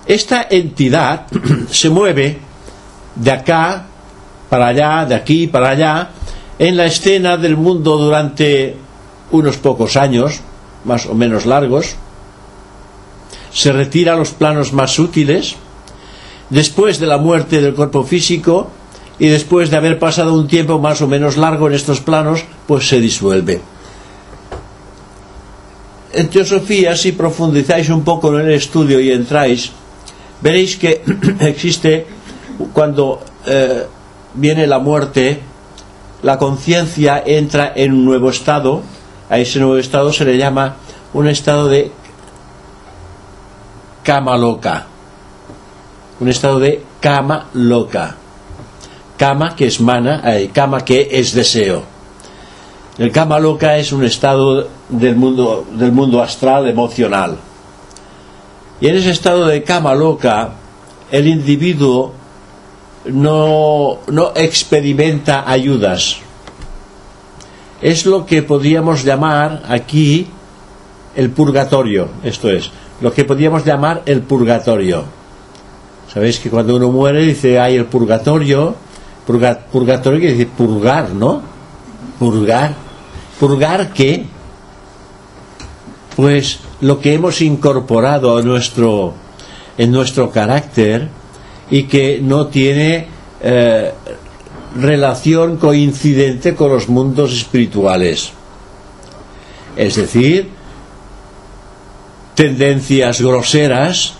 [0.06, 1.28] Esta entidad
[1.70, 2.40] se mueve
[3.16, 3.86] de acá
[4.50, 6.10] para allá, de aquí para allá,
[6.60, 8.78] en la escena del mundo durante
[9.32, 10.40] unos pocos años,
[10.86, 11.96] más o menos largos,
[13.52, 15.56] se retira a los planos más útiles,
[16.50, 18.70] después de la muerte del cuerpo físico,
[19.20, 22.88] y después de haber pasado un tiempo más o menos largo en estos planos, pues
[22.88, 23.62] se disuelve.
[26.14, 29.72] En teosofía, si profundizáis un poco en el estudio y entráis,
[30.42, 31.02] veréis que
[31.42, 32.06] existe
[32.74, 33.86] cuando eh,
[34.36, 35.40] viene la muerte,
[36.24, 38.82] la conciencia entra en un nuevo estado,
[39.30, 40.78] a ese nuevo estado se le llama
[41.14, 41.92] un estado de
[44.04, 44.86] cama loca,
[46.20, 48.16] un estado de cama loca
[49.18, 51.84] Kama, que es mana, eh, kama, que es deseo.
[52.98, 57.38] El kama loca es un estado del mundo, del mundo astral emocional.
[58.80, 60.52] Y en ese estado de kama loca,
[61.12, 62.14] el individuo
[63.06, 66.18] no, no experimenta ayudas.
[67.82, 70.28] Es lo que podríamos llamar aquí
[71.16, 75.04] el purgatorio, esto es, lo que podríamos llamar el purgatorio.
[76.12, 78.76] Sabéis que cuando uno muere dice, hay el purgatorio,
[79.28, 81.42] purgatorio quiere decir purgar, ¿no?
[82.18, 82.74] Purgar.
[83.40, 84.26] ¿Purgar qué?
[86.16, 89.14] Pues lo que hemos incorporado a nuestro,
[89.78, 91.10] en nuestro carácter
[91.70, 93.08] y que no tiene
[93.42, 93.92] eh,
[94.80, 98.32] relación coincidente con los mundos espirituales.
[99.76, 100.50] Es decir,
[102.34, 104.14] tendencias groseras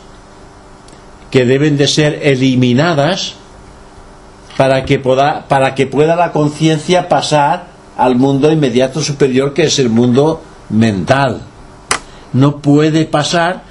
[1.32, 3.36] que deben de ser eliminadas
[4.58, 9.80] para que pueda, para que pueda la conciencia pasar al mundo inmediato superior que es
[9.80, 11.42] el mundo mental.
[12.34, 13.64] No puede pasar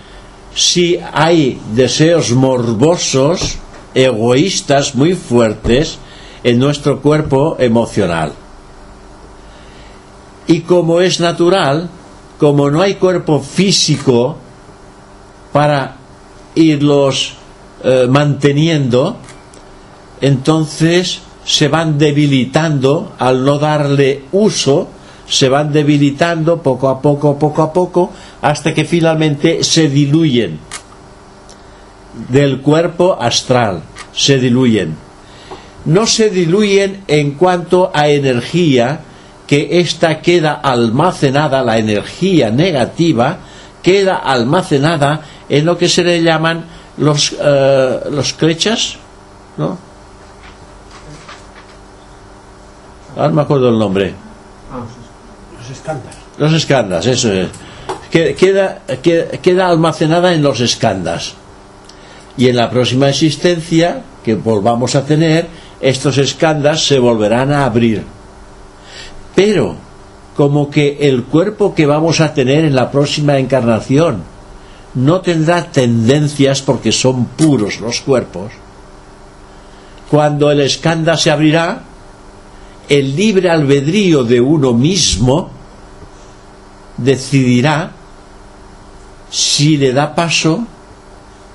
[0.55, 3.59] si hay deseos morbosos,
[3.95, 5.99] egoístas muy fuertes
[6.43, 8.33] en nuestro cuerpo emocional.
[10.47, 11.91] Y como es natural,
[12.39, 14.37] como no hay cuerpo físico
[15.53, 15.97] para
[16.55, 17.35] irlos
[17.83, 19.17] eh, manteniendo,
[20.21, 24.89] entonces se van debilitando al no darle uso,
[25.29, 28.13] se van debilitando poco a poco, poco a poco,
[28.43, 30.59] hasta que finalmente se diluyen
[32.29, 34.97] del cuerpo astral, se diluyen.
[35.85, 39.01] No se diluyen en cuanto a energía,
[39.47, 43.39] que ésta queda almacenada, la energía negativa,
[43.83, 46.65] queda almacenada en lo que se le llaman
[46.97, 48.97] los, eh, los crechas,
[49.57, 49.86] ¿no?
[53.17, 54.15] Ahora me acuerdo el nombre.
[55.59, 56.15] los escándas.
[56.39, 57.49] Los escandas, eso es.
[58.11, 58.83] Queda,
[59.43, 61.35] queda, almacenada en los escandas.
[62.37, 65.49] Y en la próxima existencia que volvamos a tener,
[65.81, 68.05] estos escandas se volverán a abrir.
[69.35, 69.77] Pero,
[70.37, 74.23] como que el cuerpo que vamos a tener en la próxima encarnación
[74.95, 78.53] no tendrá tendencias porque son puros los cuerpos,
[80.11, 81.83] cuando el escanda se abrirá,
[82.89, 85.51] el libre albedrío de uno mismo
[86.97, 87.93] decidirá
[89.31, 90.65] si le da paso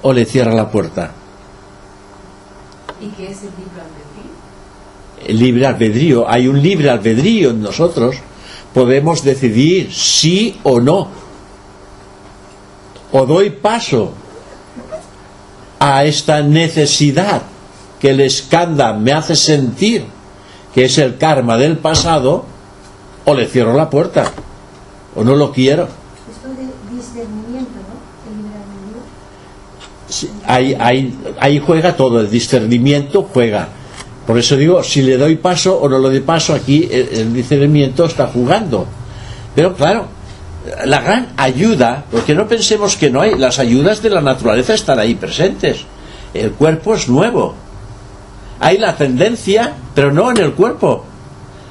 [0.02, 1.12] o le cierra la puerta.
[3.00, 5.28] ¿Y qué es el libre albedrío?
[5.28, 8.18] El libre albedrío, hay un libre albedrío en nosotros,
[8.74, 11.08] podemos decidir sí o no.
[13.14, 14.14] O doy paso
[15.80, 17.42] a esta necesidad
[18.00, 20.06] que el escándalo me hace sentir
[20.74, 22.46] que es el karma del pasado,
[23.26, 24.32] o le cierro la puerta,
[25.16, 25.84] o no lo quiero.
[25.84, 28.02] Esto de discernimiento, ¿no?
[30.46, 33.70] ahí, ahí, ahí juega todo, el discernimiento juega.
[34.26, 38.06] Por eso digo, si le doy paso o no le doy paso, aquí el, discernimiento
[38.06, 38.86] está jugando.
[39.56, 40.06] Pero claro,
[40.86, 45.00] la gran ayuda, porque no pensemos que no hay, las ayudas de la naturaleza están
[45.00, 45.86] ahí presentes.
[46.34, 47.56] El cuerpo es nuevo,
[48.62, 51.04] hay la tendencia, pero no en el cuerpo,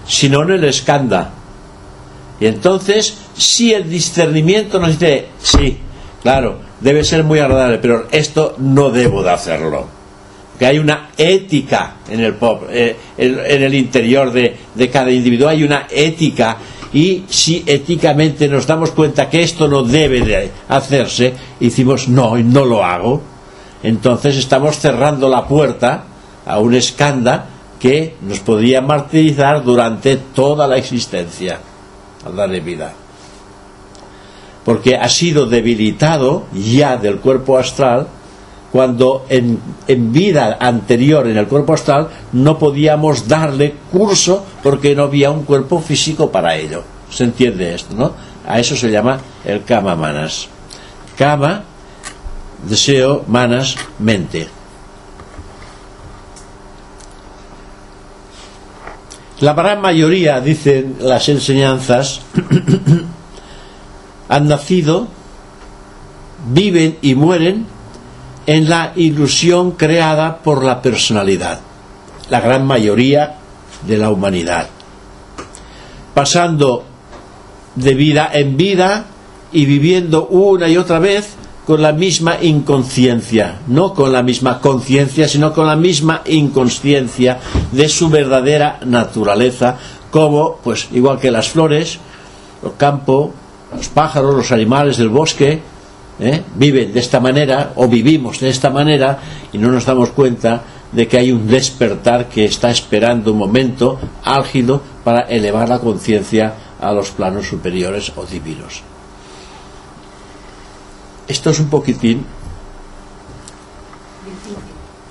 [0.06, 1.28] sino en el escándalo.
[2.40, 5.78] Y entonces, si el discernimiento nos dice, sí,
[6.22, 9.86] claro, debe ser muy agradable, pero esto no debo de hacerlo.
[10.58, 15.62] Que hay una ética en el, pop, eh, en, el interior de, cada individuo, hay
[15.62, 16.56] una ética
[16.92, 22.36] y si éticamente nos damos cuenta que esto no debe de hacerse, y decimos no,
[22.36, 23.22] no lo hago,
[23.82, 26.04] entonces estamos cerrando la puerta
[26.50, 27.42] a un escándalo
[27.80, 31.58] que nos podría martirizar durante toda la existencia
[32.24, 32.92] al darle vida.
[34.64, 38.06] Porque ha sido debilitado ya del cuerpo astral
[38.70, 45.04] cuando en, en, vida anterior en el cuerpo astral no podíamos darle curso porque no
[45.04, 46.84] había un cuerpo físico para ello.
[47.10, 48.12] ¿Se entiende esto, no?
[48.46, 50.48] A eso se llama el kama manas.
[51.16, 51.64] Kama,
[52.68, 54.59] deseo, manas, mente.
[59.40, 62.20] La gran mayoría, dicen las enseñanzas,
[64.28, 65.08] han nacido,
[66.52, 67.66] viven y mueren
[68.46, 71.60] en la ilusión creada por la personalidad.
[72.28, 73.36] La gran mayoría
[73.86, 74.68] de la humanidad.
[76.12, 76.84] Pasando
[77.76, 79.06] de vida en vida
[79.52, 81.34] y viviendo una y otra vez
[81.70, 87.38] con la misma inconsciencia, no con la misma conciencia, sino con la misma inconsciencia
[87.70, 89.76] de su verdadera naturaleza,
[90.10, 92.00] como, pues, igual que las flores,
[92.64, 93.32] el campo,
[93.72, 95.60] los pájaros, los animales del bosque,
[96.18, 96.42] ¿eh?
[96.56, 99.20] viven de esta manera o vivimos de esta manera
[99.52, 103.96] y no nos damos cuenta de que hay un despertar que está esperando un momento
[104.24, 108.89] álgido para elevar la conciencia a los planos superiores o divinos.
[111.30, 112.26] Esto es un poquitín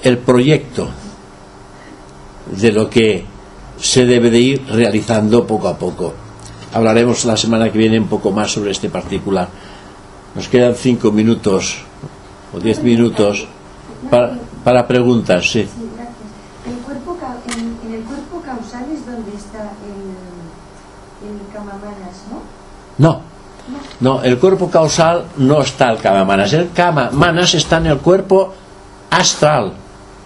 [0.04, 0.90] el proyecto
[2.52, 3.24] de lo que
[3.80, 6.14] se debe de ir realizando poco a poco.
[6.74, 9.48] Hablaremos la semana que viene un poco más sobre este particular.
[10.36, 11.86] Nos quedan cinco minutos
[12.54, 13.48] o diez minutos
[14.12, 15.70] para, para preguntas, sí.
[22.98, 23.29] ¿no?
[24.00, 26.54] No, el cuerpo causal no está el kama manas.
[26.54, 28.54] El kama manas está en el cuerpo
[29.10, 29.74] astral.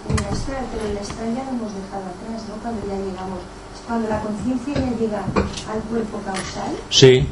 [0.09, 2.55] En el astral, pero el astral ya lo hemos dejado atrás, ¿no?
[2.61, 3.39] Cuando ya llegamos,
[3.87, 7.25] cuando la conciencia ya llega al cuerpo causal, Sí, eh,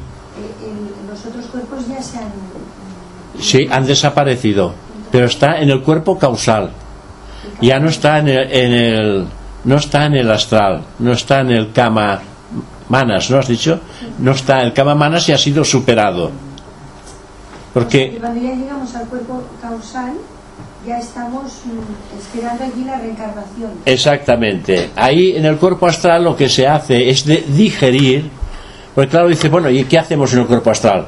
[0.64, 2.32] el- los otros cuerpos ya se han...
[3.40, 4.74] sí, han desaparecido,
[5.10, 6.70] pero está en el cuerpo causal.
[7.60, 9.26] Ya no está en el, en el-
[9.64, 12.20] no está en el astral, no está en el kama
[12.92, 13.80] manas, ¿no has dicho?
[14.18, 16.28] No está el kama manas y ha sido superado.
[16.28, 20.12] Y Porque cuando ya llegamos al cuerpo causal,
[20.86, 23.70] ya estamos mm, esperando allí la reencarnación.
[23.86, 24.90] Exactamente.
[24.94, 28.28] Ahí en el cuerpo astral lo que se hace es de digerir.
[28.94, 31.06] Porque claro, dice, bueno, ¿y qué hacemos en el cuerpo astral?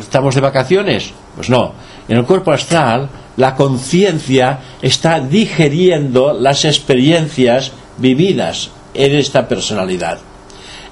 [0.00, 1.12] ¿Estamos de vacaciones?
[1.36, 1.74] Pues no.
[2.08, 10.18] En el cuerpo astral la conciencia está digeriendo las experiencias vividas en esta personalidad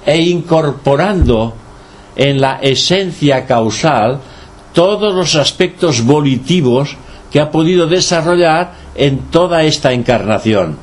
[0.05, 1.53] e incorporando
[2.15, 4.19] en la esencia causal
[4.73, 6.97] todos los aspectos volitivos
[7.31, 10.77] que ha podido desarrollar en toda esta encarnación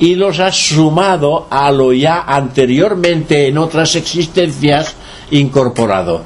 [0.00, 4.96] y los ha sumado a lo ya anteriormente en otras existencias
[5.30, 6.22] incorporado.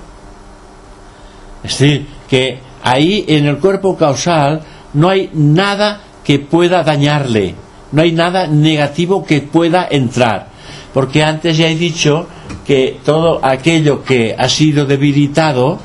[1.62, 4.62] Es decir, que ahí en el cuerpo causal
[4.94, 7.56] no hay nada que pueda dañarle,
[7.90, 10.48] no hay nada negativo que pueda entrar,
[10.94, 12.28] porque antes ya he dicho
[12.64, 15.80] que todo aquello que ha sido debilitado,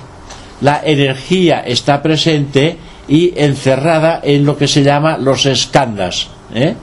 [0.62, 6.28] la energía está presente y encerrada en lo que se llama los escandas.
[6.54, 6.76] ¿eh?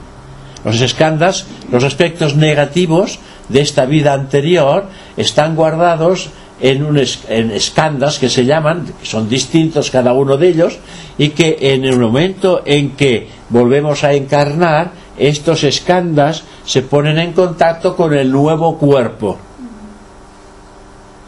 [0.64, 8.28] Los escandas, los aspectos negativos de esta vida anterior, están guardados en, un escandas que
[8.28, 10.78] se llaman, que son distintos cada uno de ellos,
[11.16, 17.32] y que en el momento en que volvemos a encarnar, estos escandas se ponen en
[17.32, 19.38] contacto con el nuevo cuerpo.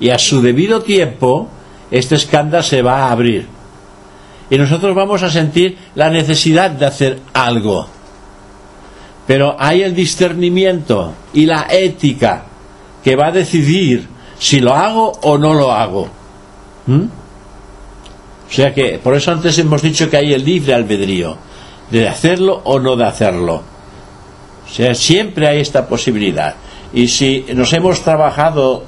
[0.01, 1.49] Y a su debido tiempo,
[1.91, 3.47] este escanda se va a abrir.
[4.51, 7.86] Y nosotros vamos a sentir la necesidad de hacer algo.
[9.26, 12.45] Pero hay el discernimiento y la ética
[13.05, 14.09] que va a decidir
[14.39, 16.09] si lo hago o no lo hago.
[16.86, 17.05] ¿Mm?
[18.49, 21.36] O sea que, por eso antes hemos dicho que hay el libre albedrío,
[21.91, 23.62] de hacerlo o no de hacerlo.
[24.69, 26.55] O sea, siempre hay esta posibilidad.
[26.93, 28.85] Y si nos hemos trabajado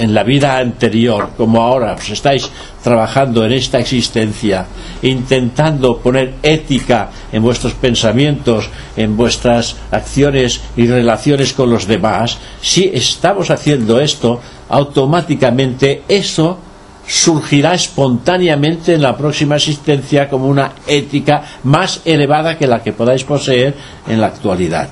[0.00, 2.48] en la vida anterior, como ahora os estáis
[2.82, 4.66] trabajando en esta existencia,
[5.02, 12.90] intentando poner ética en vuestros pensamientos, en vuestras acciones y relaciones con los demás, si
[12.94, 16.58] estamos haciendo esto, automáticamente eso
[17.10, 23.24] surgirá espontáneamente en la próxima existencia como una ética más elevada que la que podáis
[23.24, 23.74] poseer
[24.06, 24.88] en la actualidad.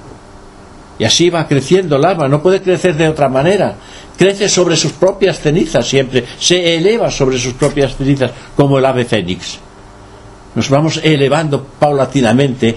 [0.99, 3.77] Y así va creciendo el alma, no puede crecer de otra manera.
[4.17, 9.05] Crece sobre sus propias cenizas siempre, se eleva sobre sus propias cenizas como el ave
[9.05, 9.61] fénix.
[10.57, 12.75] Nos vamos elevando paulatinamente,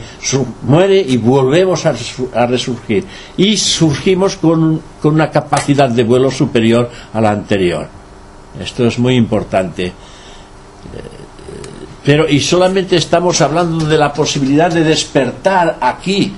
[0.67, 3.05] muere y volvemos a resurgir.
[3.37, 8.00] Y surgimos con, con una capacidad de vuelo superior a la anterior.
[8.59, 9.85] Esto es muy importante.
[9.87, 9.93] Eh,
[12.03, 16.33] Pero, y solamente estamos hablando de la posibilidad de despertar aquí,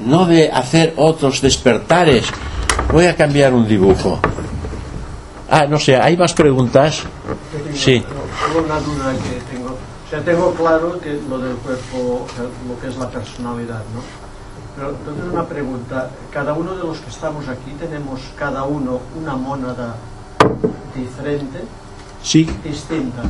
[0.00, 2.26] no de hacer otros despertares.
[2.92, 4.18] Voy a cambiar un dibujo.
[5.50, 7.04] Ah, no sé, ¿hay más preguntas?
[7.74, 8.00] Sí.
[8.00, 9.70] No, solo una duda que tengo.
[9.70, 12.26] O sea, tengo claro que lo del cuerpo,
[12.68, 14.02] lo que es la personalidad, ¿no?
[14.74, 16.10] Pero entonces una pregunta.
[16.32, 19.96] Cada uno de los que estamos aquí tenemos cada uno una mónada
[20.98, 21.58] diferente,
[22.22, 22.48] Sí.
[22.64, 23.22] distinta.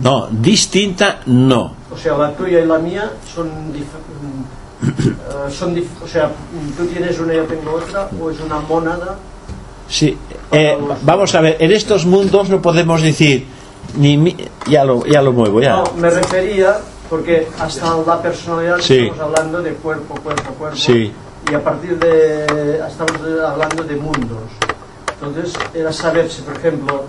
[0.00, 1.74] No, distinta no.
[1.92, 5.56] O sea, la tuya y la mía son diferentes.
[5.56, 6.30] son o sea,
[6.76, 9.16] tú tienes una y yo tengo otra, o es una mónada.
[9.88, 10.16] Sí.
[10.52, 13.46] Eh, vamos a ver, en estos mundos no podemos decir
[13.96, 14.36] ni mi-
[14.68, 15.76] ya lo ya lo muevo ya.
[15.76, 16.76] No, me refería,
[17.08, 18.98] porque hasta la personalidad Sí.
[19.06, 20.76] estamos hablando de cuerpo, cuerpo, cuerpo.
[20.76, 21.10] Sí.
[21.50, 22.80] Y a partir de.
[22.86, 23.12] estamos
[23.48, 24.42] hablando de mundos.
[25.20, 27.04] Entonces, era saber si, por ejemplo,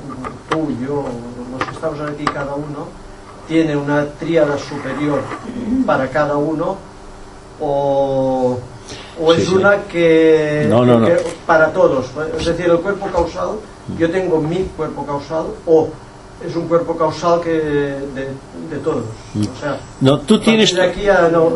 [0.50, 1.04] tú, yo,
[1.52, 2.88] los que estamos aquí cada uno
[3.48, 5.22] tiene una tríada superior
[5.86, 6.78] para cada uno
[7.60, 8.60] o,
[9.20, 12.06] o es una que, no, no, que, para todos.
[12.38, 13.52] Es decir, el cuerpo causal,
[13.98, 15.90] yo tengo mi cuerpo causal o
[16.46, 18.28] es un cuerpo causal que de,
[18.70, 19.06] de todos.
[19.36, 21.52] O sea, no, tú tienes, no,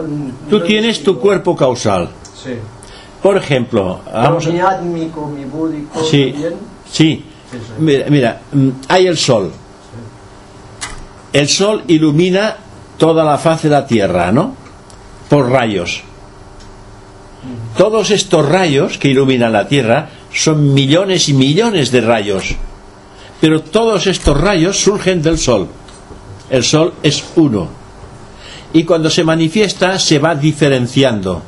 [0.50, 2.10] tú tienes tu cuerpo causal.
[2.36, 2.58] Sí.
[3.22, 6.54] Por ejemplo, vamos mi átmico, mi búdico, sí, también.
[6.92, 7.26] Sí.
[7.80, 8.42] Mira, mira,
[8.88, 9.52] hay el sol.
[11.34, 12.56] El sol ilumina
[12.98, 14.56] toda la faz de la tierra, ¿no?
[15.30, 16.04] Por rayos.
[17.78, 22.56] Todos estos rayos que iluminan la tierra son millones y millones de rayos.
[23.40, 25.68] Pero todos estos rayos surgen del sol.
[26.50, 27.68] El sol es uno.
[28.74, 31.42] Y cuando se manifiesta se va diferenciando.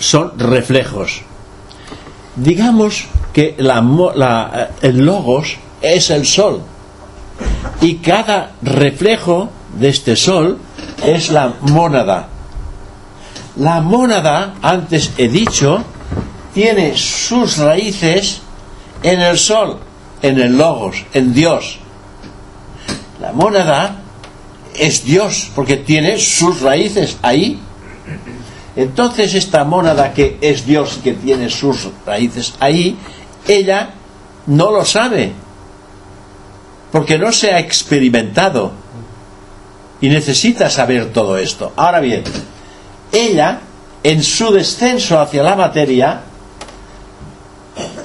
[0.00, 1.22] Son reflejos.
[2.36, 3.80] Digamos que la,
[4.14, 6.62] la, el logos es el sol
[7.80, 10.58] y cada reflejo de este sol
[11.04, 12.28] es la mónada.
[13.56, 15.82] La mónada, antes he dicho,
[16.54, 18.40] tiene sus raíces
[19.02, 19.78] en el sol,
[20.22, 21.78] en el logos, en Dios.
[23.20, 24.02] La mónada
[24.78, 27.60] es Dios porque tiene sus raíces ahí.
[28.76, 32.96] Entonces esta mónada que es Dios y que tiene sus raíces ahí,
[33.48, 33.90] ella
[34.46, 35.32] no lo sabe,
[36.92, 38.72] porque no se ha experimentado
[40.00, 41.72] y necesita saber todo esto.
[41.76, 42.22] Ahora bien,
[43.12, 43.60] ella,
[44.02, 46.20] en su descenso hacia la materia,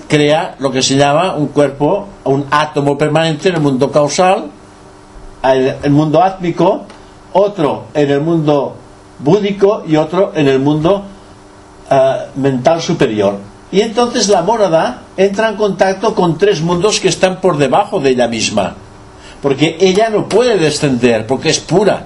[0.08, 4.52] crea lo que se llama un cuerpo, un átomo permanente en el mundo causal,
[5.44, 6.86] en el mundo átmico,
[7.34, 8.76] otro en el mundo
[9.24, 11.04] búdico y otro en el mundo
[11.90, 13.38] uh, mental superior.
[13.72, 18.12] Y entonces la mónada entra en contacto con tres mundos que están por debajo de
[18.12, 18.76] ella misma.
[19.42, 22.06] Porque ella no puede descender, porque es pura.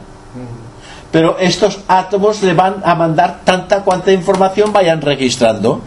[1.11, 5.81] Pero estos átomos le van a mandar tanta cuanta información vayan registrando.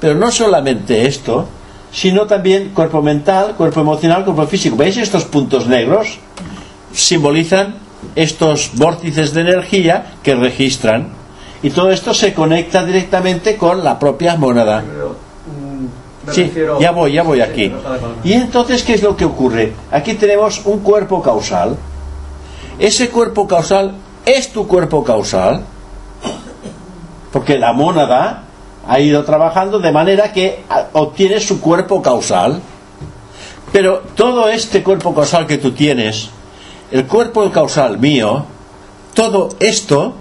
[0.00, 1.46] Pero no solamente esto,
[1.92, 4.76] sino también cuerpo mental, cuerpo emocional, cuerpo físico.
[4.76, 6.18] ¿Veis estos puntos negros?
[6.92, 7.83] Simbolizan
[8.14, 11.08] estos vórtices de energía que registran
[11.62, 14.80] y todo esto se conecta directamente con la propia mónada.
[14.82, 15.86] Mm,
[16.32, 16.50] Sí,
[16.80, 17.72] ya voy, ya voy aquí.
[18.22, 19.72] Y entonces, ¿qué es lo que ocurre?
[19.90, 21.76] Aquí tenemos un cuerpo causal.
[22.78, 23.94] Ese cuerpo causal
[24.24, 25.62] es tu cuerpo causal,
[27.32, 28.44] porque la mónada
[28.88, 32.60] ha ido trabajando de manera que obtiene su cuerpo causal.
[33.72, 36.30] Pero todo este cuerpo causal que tú tienes,
[36.94, 38.44] el cuerpo causal mío,
[39.14, 40.14] todo esto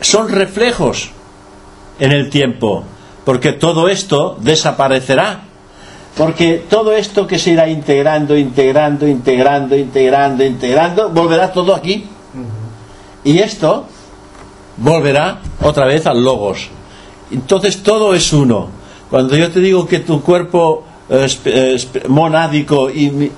[0.00, 1.10] son reflejos
[1.98, 2.84] en el tiempo,
[3.24, 5.40] porque todo esto desaparecerá.
[6.16, 12.06] Porque todo esto que se irá integrando, integrando, integrando, integrando, integrando, volverá todo aquí.
[13.24, 13.86] Y esto
[14.76, 16.68] volverá otra vez al logos.
[17.32, 18.68] Entonces todo es uno.
[19.10, 20.84] Cuando yo te digo que tu cuerpo
[22.08, 23.30] monádico y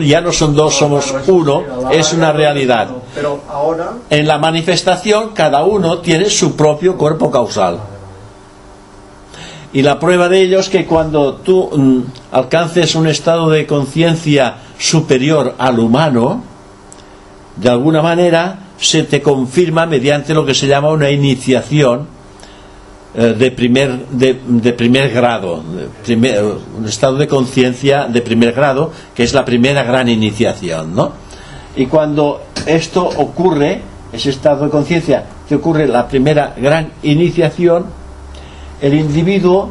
[0.00, 2.88] ya no son dos, somos uno, es una realidad.
[3.14, 3.92] Pero ahora.
[4.08, 7.78] En la manifestación, cada uno tiene su propio cuerpo causal.
[9.72, 12.00] Y la prueba de ello es que cuando tú mm,
[12.32, 16.42] alcances un estado de conciencia superior al humano,
[17.56, 22.17] de alguna manera se te confirma mediante lo que se llama una iniciación
[23.14, 25.62] de primer, de, de primer grado,
[26.04, 26.44] primer,
[26.76, 31.12] un estado de conciencia de primer grado, que es la primera gran iniciación, ¿no?
[31.76, 33.80] Y cuando esto ocurre,
[34.12, 37.86] ese estado de conciencia, que ocurre la primera gran iniciación,
[38.80, 39.70] el individuo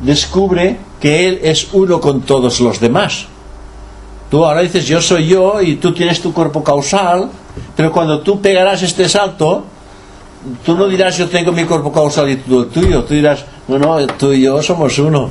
[0.00, 3.26] descubre que él es uno con todos los demás.
[4.30, 7.30] Tú ahora dices yo soy yo y tú tienes tu cuerpo causal,
[7.76, 9.64] pero cuando tú pegarás este salto,
[10.64, 13.78] tú no dirás yo tengo mi cuerpo causal y tú el tuyo, tú dirás, no,
[13.78, 15.28] no, tú y yo somos uno.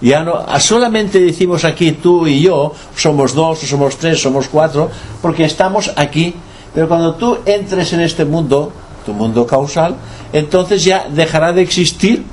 [0.00, 4.90] Ya no, solamente decimos aquí tú y yo, somos dos, somos tres, somos cuatro,
[5.22, 6.34] porque estamos aquí.
[6.74, 8.70] Pero cuando tú entres en este mundo,
[9.06, 9.96] tu mundo causal,
[10.32, 12.24] entonces ya dejará de existir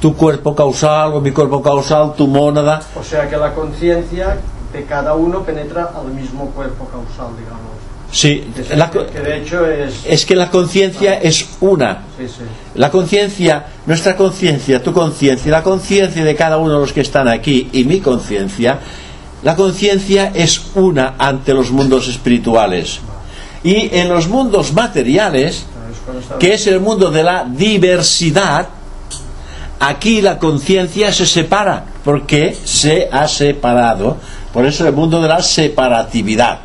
[0.00, 2.80] tu cuerpo causal o mi cuerpo causal, tu mónada.
[2.98, 4.38] O sea que la conciencia
[4.72, 7.73] de cada uno penetra al mismo cuerpo causal, digamos.
[8.14, 10.02] Sí, que, la, que de hecho es...
[10.06, 12.04] es que la conciencia es una.
[12.16, 12.44] Sí, sí.
[12.76, 17.26] La conciencia, nuestra conciencia, tu conciencia, la conciencia de cada uno de los que están
[17.26, 18.78] aquí y mi conciencia,
[19.42, 23.00] la conciencia es una ante los mundos espirituales.
[23.64, 25.66] Y en los mundos materiales,
[26.38, 28.68] que es el mundo de la diversidad,
[29.80, 34.18] aquí la conciencia se separa, porque se ha separado
[34.54, 36.60] Por eso el mundo de la separatividad.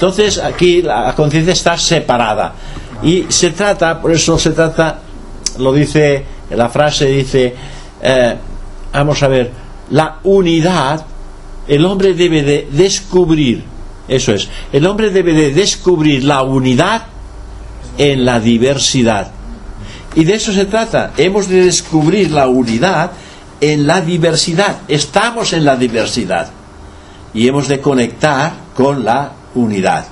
[0.00, 2.54] Entonces aquí la conciencia está separada.
[3.02, 4.98] Y se trata, por eso se trata,
[5.58, 7.54] lo dice, la frase dice,
[8.00, 8.34] eh,
[8.94, 9.50] vamos a ver,
[9.90, 11.04] la unidad,
[11.68, 13.62] el hombre debe de descubrir,
[14.08, 17.02] eso es, el hombre debe de descubrir la unidad
[17.98, 19.30] en la diversidad.
[20.14, 23.12] Y de eso se trata, hemos de descubrir la unidad
[23.60, 26.48] en la diversidad, estamos en la diversidad
[27.34, 30.06] y hemos de conectar con la unidad.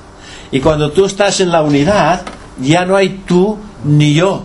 [0.50, 2.22] Y cuando tú estás en la unidad,
[2.60, 4.42] ya no hay tú ni yo,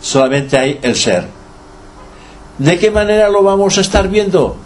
[0.00, 1.28] solamente hay el ser.
[2.58, 4.56] ¿De qué manera lo vamos a estar viendo?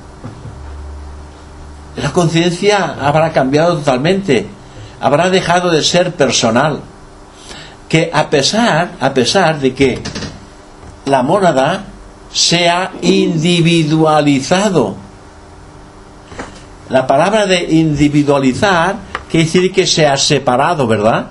[1.97, 4.47] La conciencia habrá cambiado totalmente,
[5.01, 6.81] habrá dejado de ser personal.
[7.89, 10.01] Que a pesar, a pesar de que
[11.07, 11.87] la mónada
[12.33, 14.95] sea individualizado,
[16.91, 18.97] la palabra de individualizar
[19.31, 21.27] quiere decir que se ha separado, ¿verdad?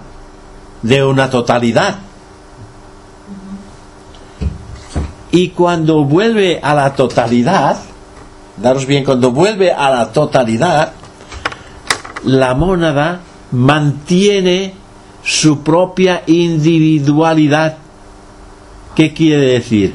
[0.81, 1.97] De una totalidad.
[5.31, 7.77] Y cuando vuelve a la totalidad,
[8.57, 10.93] daros bien, cuando vuelve a la totalidad,
[12.23, 13.19] la mónada
[13.51, 14.73] mantiene
[15.23, 17.77] su propia individualidad.
[18.95, 19.93] ¿Qué quiere decir?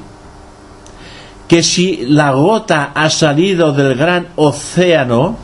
[1.48, 5.43] Que si la gota ha salido del gran océano,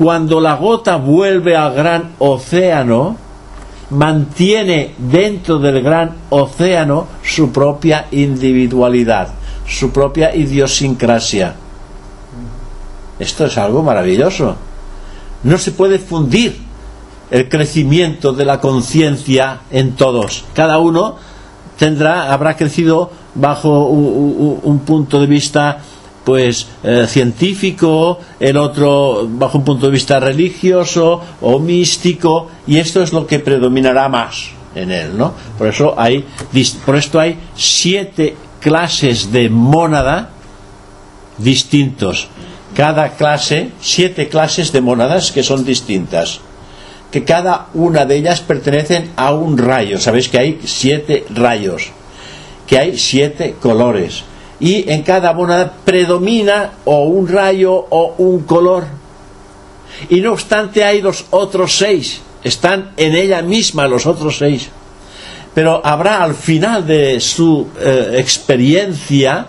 [0.00, 3.18] cuando la gota vuelve al gran océano,
[3.90, 9.28] mantiene dentro del gran océano su propia individualidad,
[9.66, 11.54] su propia idiosincrasia.
[13.18, 14.56] Esto es algo maravilloso.
[15.42, 16.56] No se puede fundir
[17.30, 20.46] el crecimiento de la conciencia en todos.
[20.54, 21.16] Cada uno
[21.76, 25.80] tendrá, habrá crecido bajo un, un punto de vista
[26.24, 33.02] pues eh, científico, el otro bajo un punto de vista religioso o místico, y esto
[33.02, 35.34] es lo que predominará más en él, ¿no?
[35.58, 36.24] Por eso hay,
[36.84, 40.30] por esto hay siete clases de mónada
[41.38, 42.28] distintos.
[42.74, 46.40] Cada clase, siete clases de mónadas que son distintas.
[47.10, 49.98] Que cada una de ellas pertenecen a un rayo.
[49.98, 51.90] Sabéis que hay siete rayos.
[52.68, 54.22] Que hay siete colores
[54.60, 58.84] y en cada monada predomina o un rayo o un color.
[60.08, 64.68] Y no obstante hay los otros seis, están en ella misma los otros seis.
[65.54, 69.46] Pero habrá al final de su eh, experiencia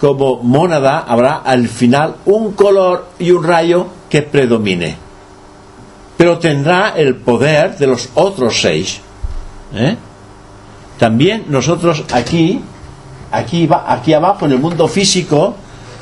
[0.00, 4.96] como mónada, habrá al final un color y un rayo que predomine.
[6.16, 9.00] Pero tendrá el poder de los otros seis.
[9.74, 9.96] ¿eh?
[10.98, 12.60] También nosotros aquí
[13.30, 15.54] aquí, aquí abajo en el mundo físico,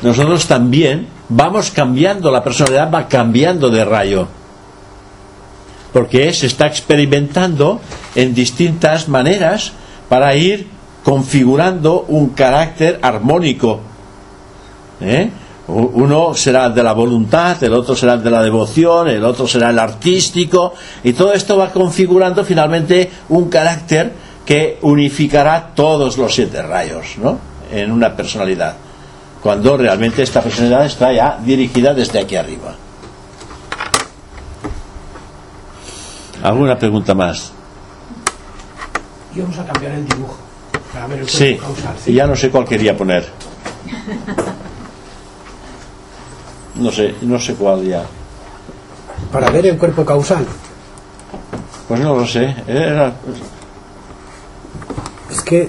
[0.02, 4.28] nosotros también vamos cambiando, la personalidad va cambiando de rayo.
[5.92, 7.80] Porque se está experimentando
[8.14, 9.72] en distintas maneras
[10.08, 10.68] para ir
[11.02, 13.80] configurando un carácter armónico.
[15.00, 15.30] ¿Eh?
[15.68, 19.78] Uno será de la voluntad, el otro será de la devoción, el otro será el
[19.80, 24.12] artístico, y todo esto va configurando finalmente un carácter
[24.46, 27.38] que unificará todos los siete rayos ¿no?
[27.70, 28.76] en una personalidad,
[29.42, 32.74] cuando realmente esta personalidad está ya dirigida desde aquí arriba.
[36.42, 37.52] ¿Alguna pregunta más?
[39.34, 40.36] Y vamos a cambiar el dibujo
[40.92, 41.94] para ver el sí, causal.
[42.02, 42.14] ¿sí?
[42.14, 43.28] ya no sé cuál quería poner.
[46.76, 48.04] No sé, no sé cuál ya.
[49.32, 50.46] Para ver el cuerpo causal.
[51.88, 52.54] Pues no lo sé.
[52.66, 53.14] Era,
[55.36, 55.68] es que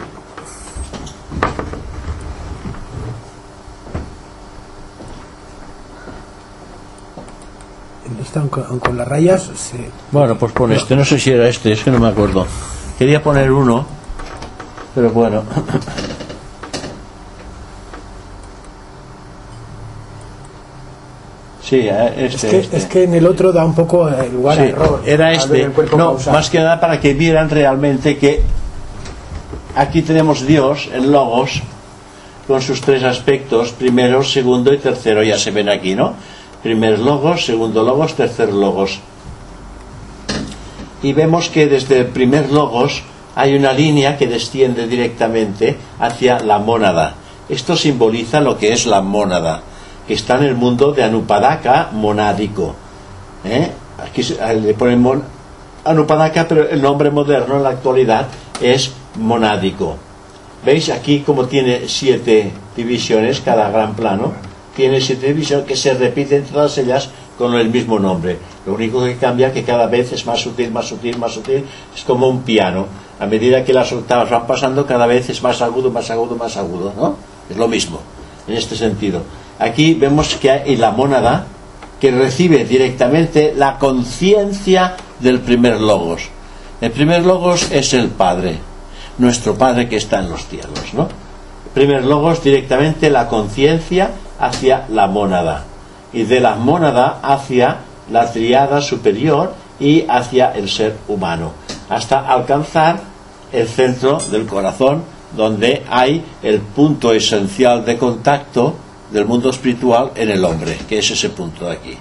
[8.50, 9.90] con, con, las rayas se...
[10.12, 12.46] bueno pues pon este no sé si era este es que no me acuerdo
[12.98, 13.86] quería poner uno
[14.96, 15.44] pero bueno
[21.62, 22.78] Sí, eh, este, es, que, este.
[22.78, 25.04] es que en el otro da un poco lugar sí, error.
[25.06, 25.68] Era este.
[25.68, 26.32] No, causal.
[26.32, 28.42] más que nada para que vieran realmente que
[29.76, 31.62] aquí tenemos Dios, el Logos,
[32.48, 36.14] con sus tres aspectos, primero, segundo y tercero, ya se ven aquí, ¿no?
[36.64, 39.00] Primer Logos, segundo Logos, tercer Logos.
[41.04, 43.04] Y vemos que desde el primer Logos
[43.36, 47.14] hay una línea que desciende directamente hacia la mónada.
[47.50, 49.62] Esto simboliza lo que es la mónada,
[50.08, 52.76] que está en el mundo de Anupadaka monádico.
[53.46, 53.70] ¿eh?
[54.04, 55.22] Aquí le ponen
[55.86, 58.28] Anupadaka, pero el nombre moderno en la actualidad
[58.60, 59.98] es monádico.
[60.66, 64.34] ¿Veis aquí como tiene siete divisiones cada gran plano?
[64.78, 68.38] tiene siete divisiones que se repiten todas ellas con el mismo nombre.
[68.64, 71.66] Lo único que cambia es que cada vez es más sutil, más sutil, más sutil.
[71.96, 72.86] Es como un piano.
[73.20, 76.56] A medida que las octavas van pasando, cada vez es más agudo, más agudo, más
[76.58, 76.94] agudo.
[76.96, 77.16] ¿no?
[77.50, 78.00] Es lo mismo,
[78.48, 79.24] en este sentido.
[79.58, 81.48] Aquí vemos que hay la mónada
[82.00, 86.30] que recibe directamente la conciencia del primer logos.
[86.82, 88.60] El primer logos es el Padre,
[89.18, 91.08] nuestro Padre que está en los cielos, ¿no?
[91.74, 95.64] Primer logos directamente la conciencia hacia la mónada
[96.14, 97.78] y de la mónada hacia
[98.12, 101.52] la triada superior y hacia el ser humano,
[101.90, 103.00] hasta alcanzar
[103.52, 105.04] el centro del corazón
[105.36, 108.76] donde hay el punto esencial de contacto
[109.12, 111.98] del mundo espiritual en el hombre, que es ese punto de aquí.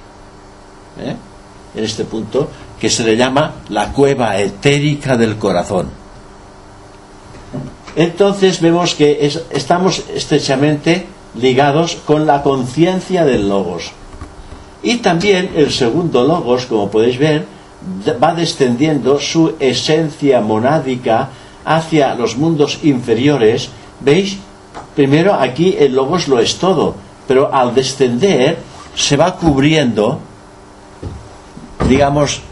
[1.00, 1.16] ¿Eh?
[1.74, 2.48] En este punto
[2.80, 5.88] que se le llama la cueva etérica del corazón.
[7.96, 13.90] Entonces vemos que estamos estrechamente ligados con la conciencia del logos.
[14.82, 17.46] Y también el segundo logos, como podéis ver,
[18.22, 21.30] va descendiendo su esencia monádica
[21.64, 23.70] hacia los mundos inferiores.
[24.00, 24.36] ¿Veis?
[24.94, 26.94] Primero aquí el logos lo es todo,
[27.26, 28.58] pero al descender
[28.94, 30.20] se va cubriendo,
[31.88, 32.42] digamos,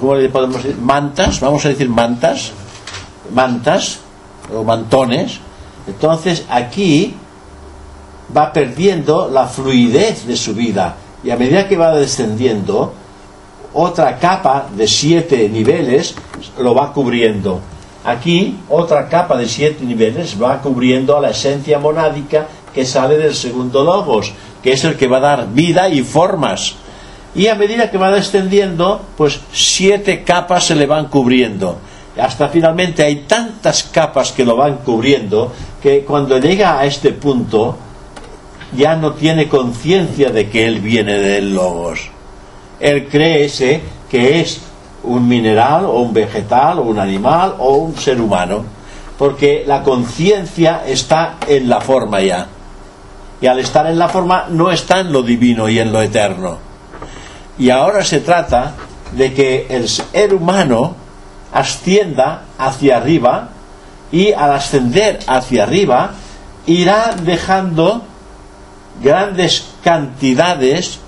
[0.00, 0.76] ¿cómo le podemos decir?
[0.80, 2.52] Mantas, vamos a decir mantas,
[3.32, 4.01] mantas
[4.54, 5.40] o mantones.
[5.86, 7.14] Entonces aquí
[8.34, 12.92] va perdiendo la fluidez de su vida y a medida que va descendiendo,
[13.74, 16.14] otra capa de siete niveles
[16.58, 17.60] lo va cubriendo.
[18.04, 23.34] Aquí otra capa de siete niveles va cubriendo a la esencia monádica que sale del
[23.34, 24.32] segundo logos,
[24.62, 26.74] que es el que va a dar vida y formas.
[27.34, 31.78] Y a medida que va descendiendo, pues siete capas se le van cubriendo.
[32.18, 35.52] Hasta finalmente hay tantas capas que lo van cubriendo
[35.82, 37.76] que cuando llega a este punto,
[38.76, 42.10] ya no tiene conciencia de que él viene del logos.
[42.80, 44.60] Él cree ese que es
[45.04, 48.64] un mineral o un vegetal o un animal o un ser humano,
[49.18, 52.46] porque la conciencia está en la forma ya.
[53.40, 56.58] Y al estar en la forma no está en lo divino y en lo eterno.
[57.58, 58.74] Y ahora se trata
[59.12, 61.01] de que el ser humano
[61.52, 63.50] ascienda hacia arriba
[64.10, 66.12] y al ascender hacia arriba
[66.66, 68.02] irá dejando
[69.02, 70.98] grandes cantidades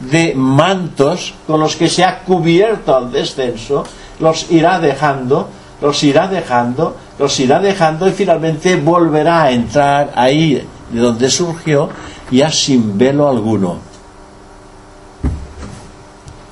[0.00, 3.84] de mantos con los que se ha cubierto al descenso,
[4.18, 5.48] los irá dejando,
[5.82, 11.90] los irá dejando, los irá dejando y finalmente volverá a entrar ahí de donde surgió
[12.30, 13.78] ya sin velo alguno.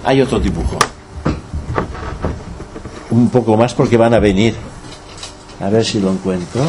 [0.05, 0.79] Hay otro dibujo.
[3.11, 4.57] Un poco más porque van a venir.
[5.61, 6.63] A ver si lo encuentro.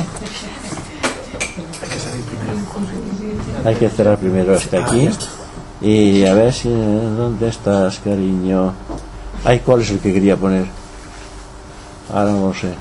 [3.65, 5.09] Hay que cerrar primero hasta aquí.
[5.81, 6.69] Y a ver si.
[6.69, 8.73] ¿Dónde estás, cariño?
[9.43, 10.65] Ay, ¿cuál es el que quería poner?
[12.13, 12.73] Ahora no lo sé.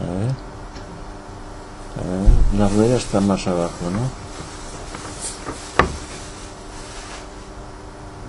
[0.00, 0.30] A ver.
[1.96, 2.58] A.
[2.58, 4.00] La rueda está más abajo, ¿no?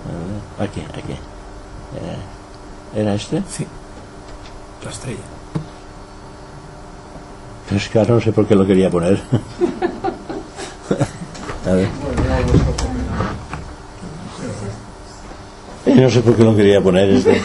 [0.06, 0.12] A
[0.60, 0.68] ver.
[0.68, 1.03] Aquí, aquí.
[2.94, 3.42] ¿Era este?
[3.48, 3.66] Sí.
[4.84, 5.18] La estrella.
[7.74, 9.20] Es que ahora no sé por qué lo quería poner.
[11.66, 11.88] A ver.
[15.86, 17.08] no sé por qué lo quería poner.
[17.10, 17.42] Este.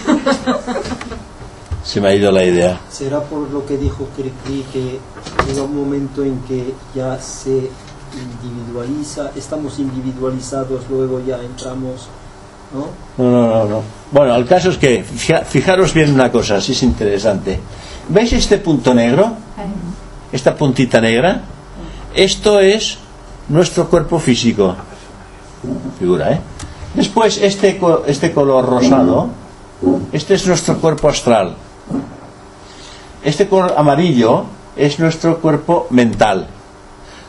[1.83, 2.79] Se me ha ido la idea.
[2.91, 4.99] ¿Será por lo que dijo Kirkri que
[5.47, 7.71] llega un momento en que ya se
[8.13, 12.09] individualiza, estamos individualizados, luego ya entramos,
[12.73, 12.87] ¿no?
[13.17, 13.81] No, no, no,
[14.11, 17.59] Bueno, el caso es que, fijaros bien una cosa, si es interesante.
[18.09, 19.33] ¿Veis este punto negro?
[20.31, 21.41] Esta puntita negra.
[22.15, 22.97] Esto es
[23.49, 24.75] nuestro cuerpo físico.
[25.99, 26.41] Figura, ¿eh?
[26.93, 29.29] Después, este, este color rosado,
[30.11, 31.55] este es nuestro cuerpo astral.
[33.23, 36.47] Este color amarillo es nuestro cuerpo mental.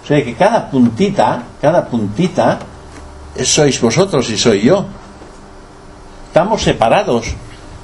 [0.03, 2.59] O sea que cada puntita, cada puntita,
[3.45, 4.87] sois vosotros y soy yo.
[6.31, 7.27] Estamos separados.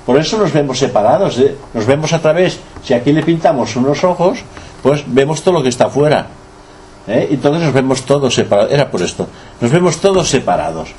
[0.06, 1.36] Por eso nos vemos separados.
[1.38, 1.56] ¿eh?
[1.74, 4.38] Nos vemos a través, si aquí le pintamos unos ojos,
[4.84, 6.28] pues vemos todo lo que está afuera.
[7.08, 7.26] ¿eh?
[7.32, 8.72] Entonces nos vemos todos separados.
[8.72, 9.26] Era por esto.
[9.60, 10.90] Nos vemos todos separados.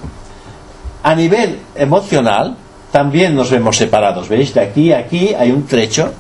[1.04, 2.58] A nivel emocional,
[2.92, 4.28] también nos vemos separados.
[4.28, 4.54] ¿Veis?
[4.54, 6.12] De aquí a aquí hay un trecho.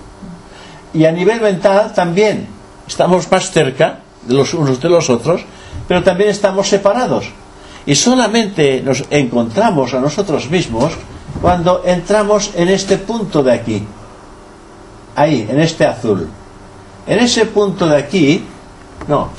[0.93, 2.47] Y a nivel mental también.
[2.87, 5.41] Estamos más cerca de los unos de los otros,
[5.89, 7.25] pero también estamos separados.
[7.85, 10.93] Y solamente nos encontramos a nosotros mismos
[11.41, 13.87] cuando entramos en este punto de aquí.
[15.15, 16.27] Ahí, en este azul.
[17.05, 18.43] En ese punto de aquí,
[19.07, 19.29] no,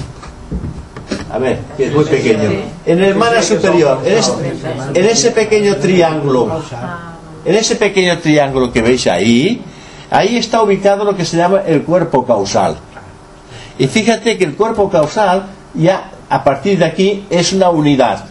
[1.31, 2.51] A ver, que es muy pequeño.
[2.87, 6.63] En el mana superior, en, ese pequeño triángulo,
[7.45, 9.63] en ese pequeño triángulo que veis ahí,
[10.11, 12.77] ahí está ubicado lo que se llama el cuerpo causal.
[13.79, 18.25] Y fíjate que el cuerpo causal ya a partir de aquí es una unidad.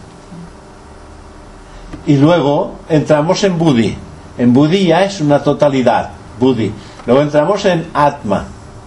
[2.08, 3.96] Y luego entramos en Budi.
[4.38, 6.10] En Budi ya es una totalidad.
[6.40, 6.72] Budi.
[7.06, 8.46] Luego entramos en Atma,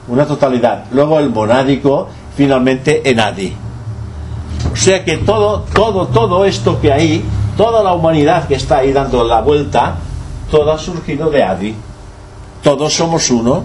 [0.08, 0.84] una totalidad.
[0.92, 3.52] Luego el monádico, finalmente en Adi.
[4.72, 7.24] O sea que todo, todo, todo esto que hay,
[7.56, 9.96] toda la humanidad que está ahí dando la vuelta,
[10.50, 11.74] todo ha surgido de Adi.
[12.62, 13.64] Todos somos uno.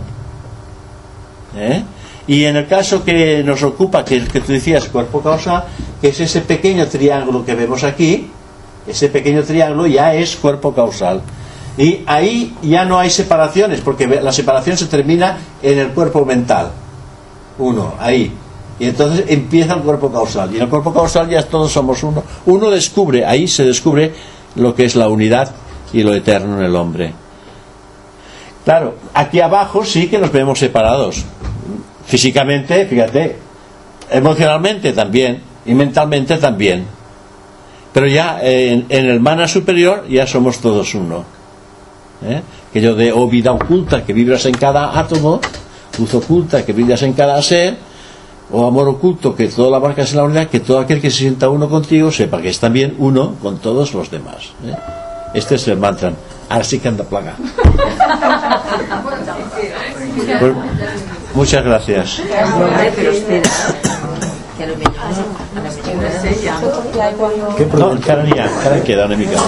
[1.56, 1.84] ¿Eh?
[2.28, 5.66] Y en el caso que nos ocupa, que, que tú decías, cuerpo causa,
[6.02, 8.32] que es ese pequeño triángulo que vemos aquí,
[8.88, 11.22] ese pequeño triángulo ya es cuerpo causal.
[11.78, 16.72] Y ahí ya no hay separaciones, porque la separación se termina en el cuerpo mental.
[17.58, 18.32] Uno, ahí.
[18.80, 20.52] Y entonces empieza el cuerpo causal.
[20.54, 22.24] Y en el cuerpo causal ya todos somos uno.
[22.46, 24.14] Uno descubre, ahí se descubre
[24.56, 25.52] lo que es la unidad
[25.92, 27.14] y lo eterno en el hombre.
[28.64, 31.24] Claro, aquí abajo sí que nos vemos separados.
[32.06, 33.38] Físicamente, fíjate,
[34.10, 36.86] emocionalmente también y mentalmente también.
[37.96, 41.24] Pero ya en, el mana superior ya somos todos uno.
[42.26, 42.42] ¿Eh?
[42.70, 45.40] Aquello de o oh, vida oculta que vibras en cada átomo,
[45.98, 47.78] luz oculta que vibras en cada ser,
[48.52, 51.20] o amor oculto que todo la abarcas en la unidad, que todo aquel que se
[51.20, 54.52] sienta uno contigo sepa que es también uno con todos los demás.
[54.66, 54.76] ¿eh?
[55.34, 56.12] Este es el mantra.
[56.50, 57.36] Ahora sí que anda plaga.
[60.40, 60.54] Pues,
[61.34, 62.22] muchas gracias.
[67.78, 68.24] No, cara
[68.64, 69.40] cara queda una mica.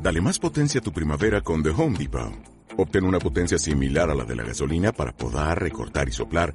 [0.00, 2.32] Dale más potencia a tu primavera con The Home Depot.
[2.76, 6.54] Obtén una potencia similar a la de la gasolina para podar, recortar y soplar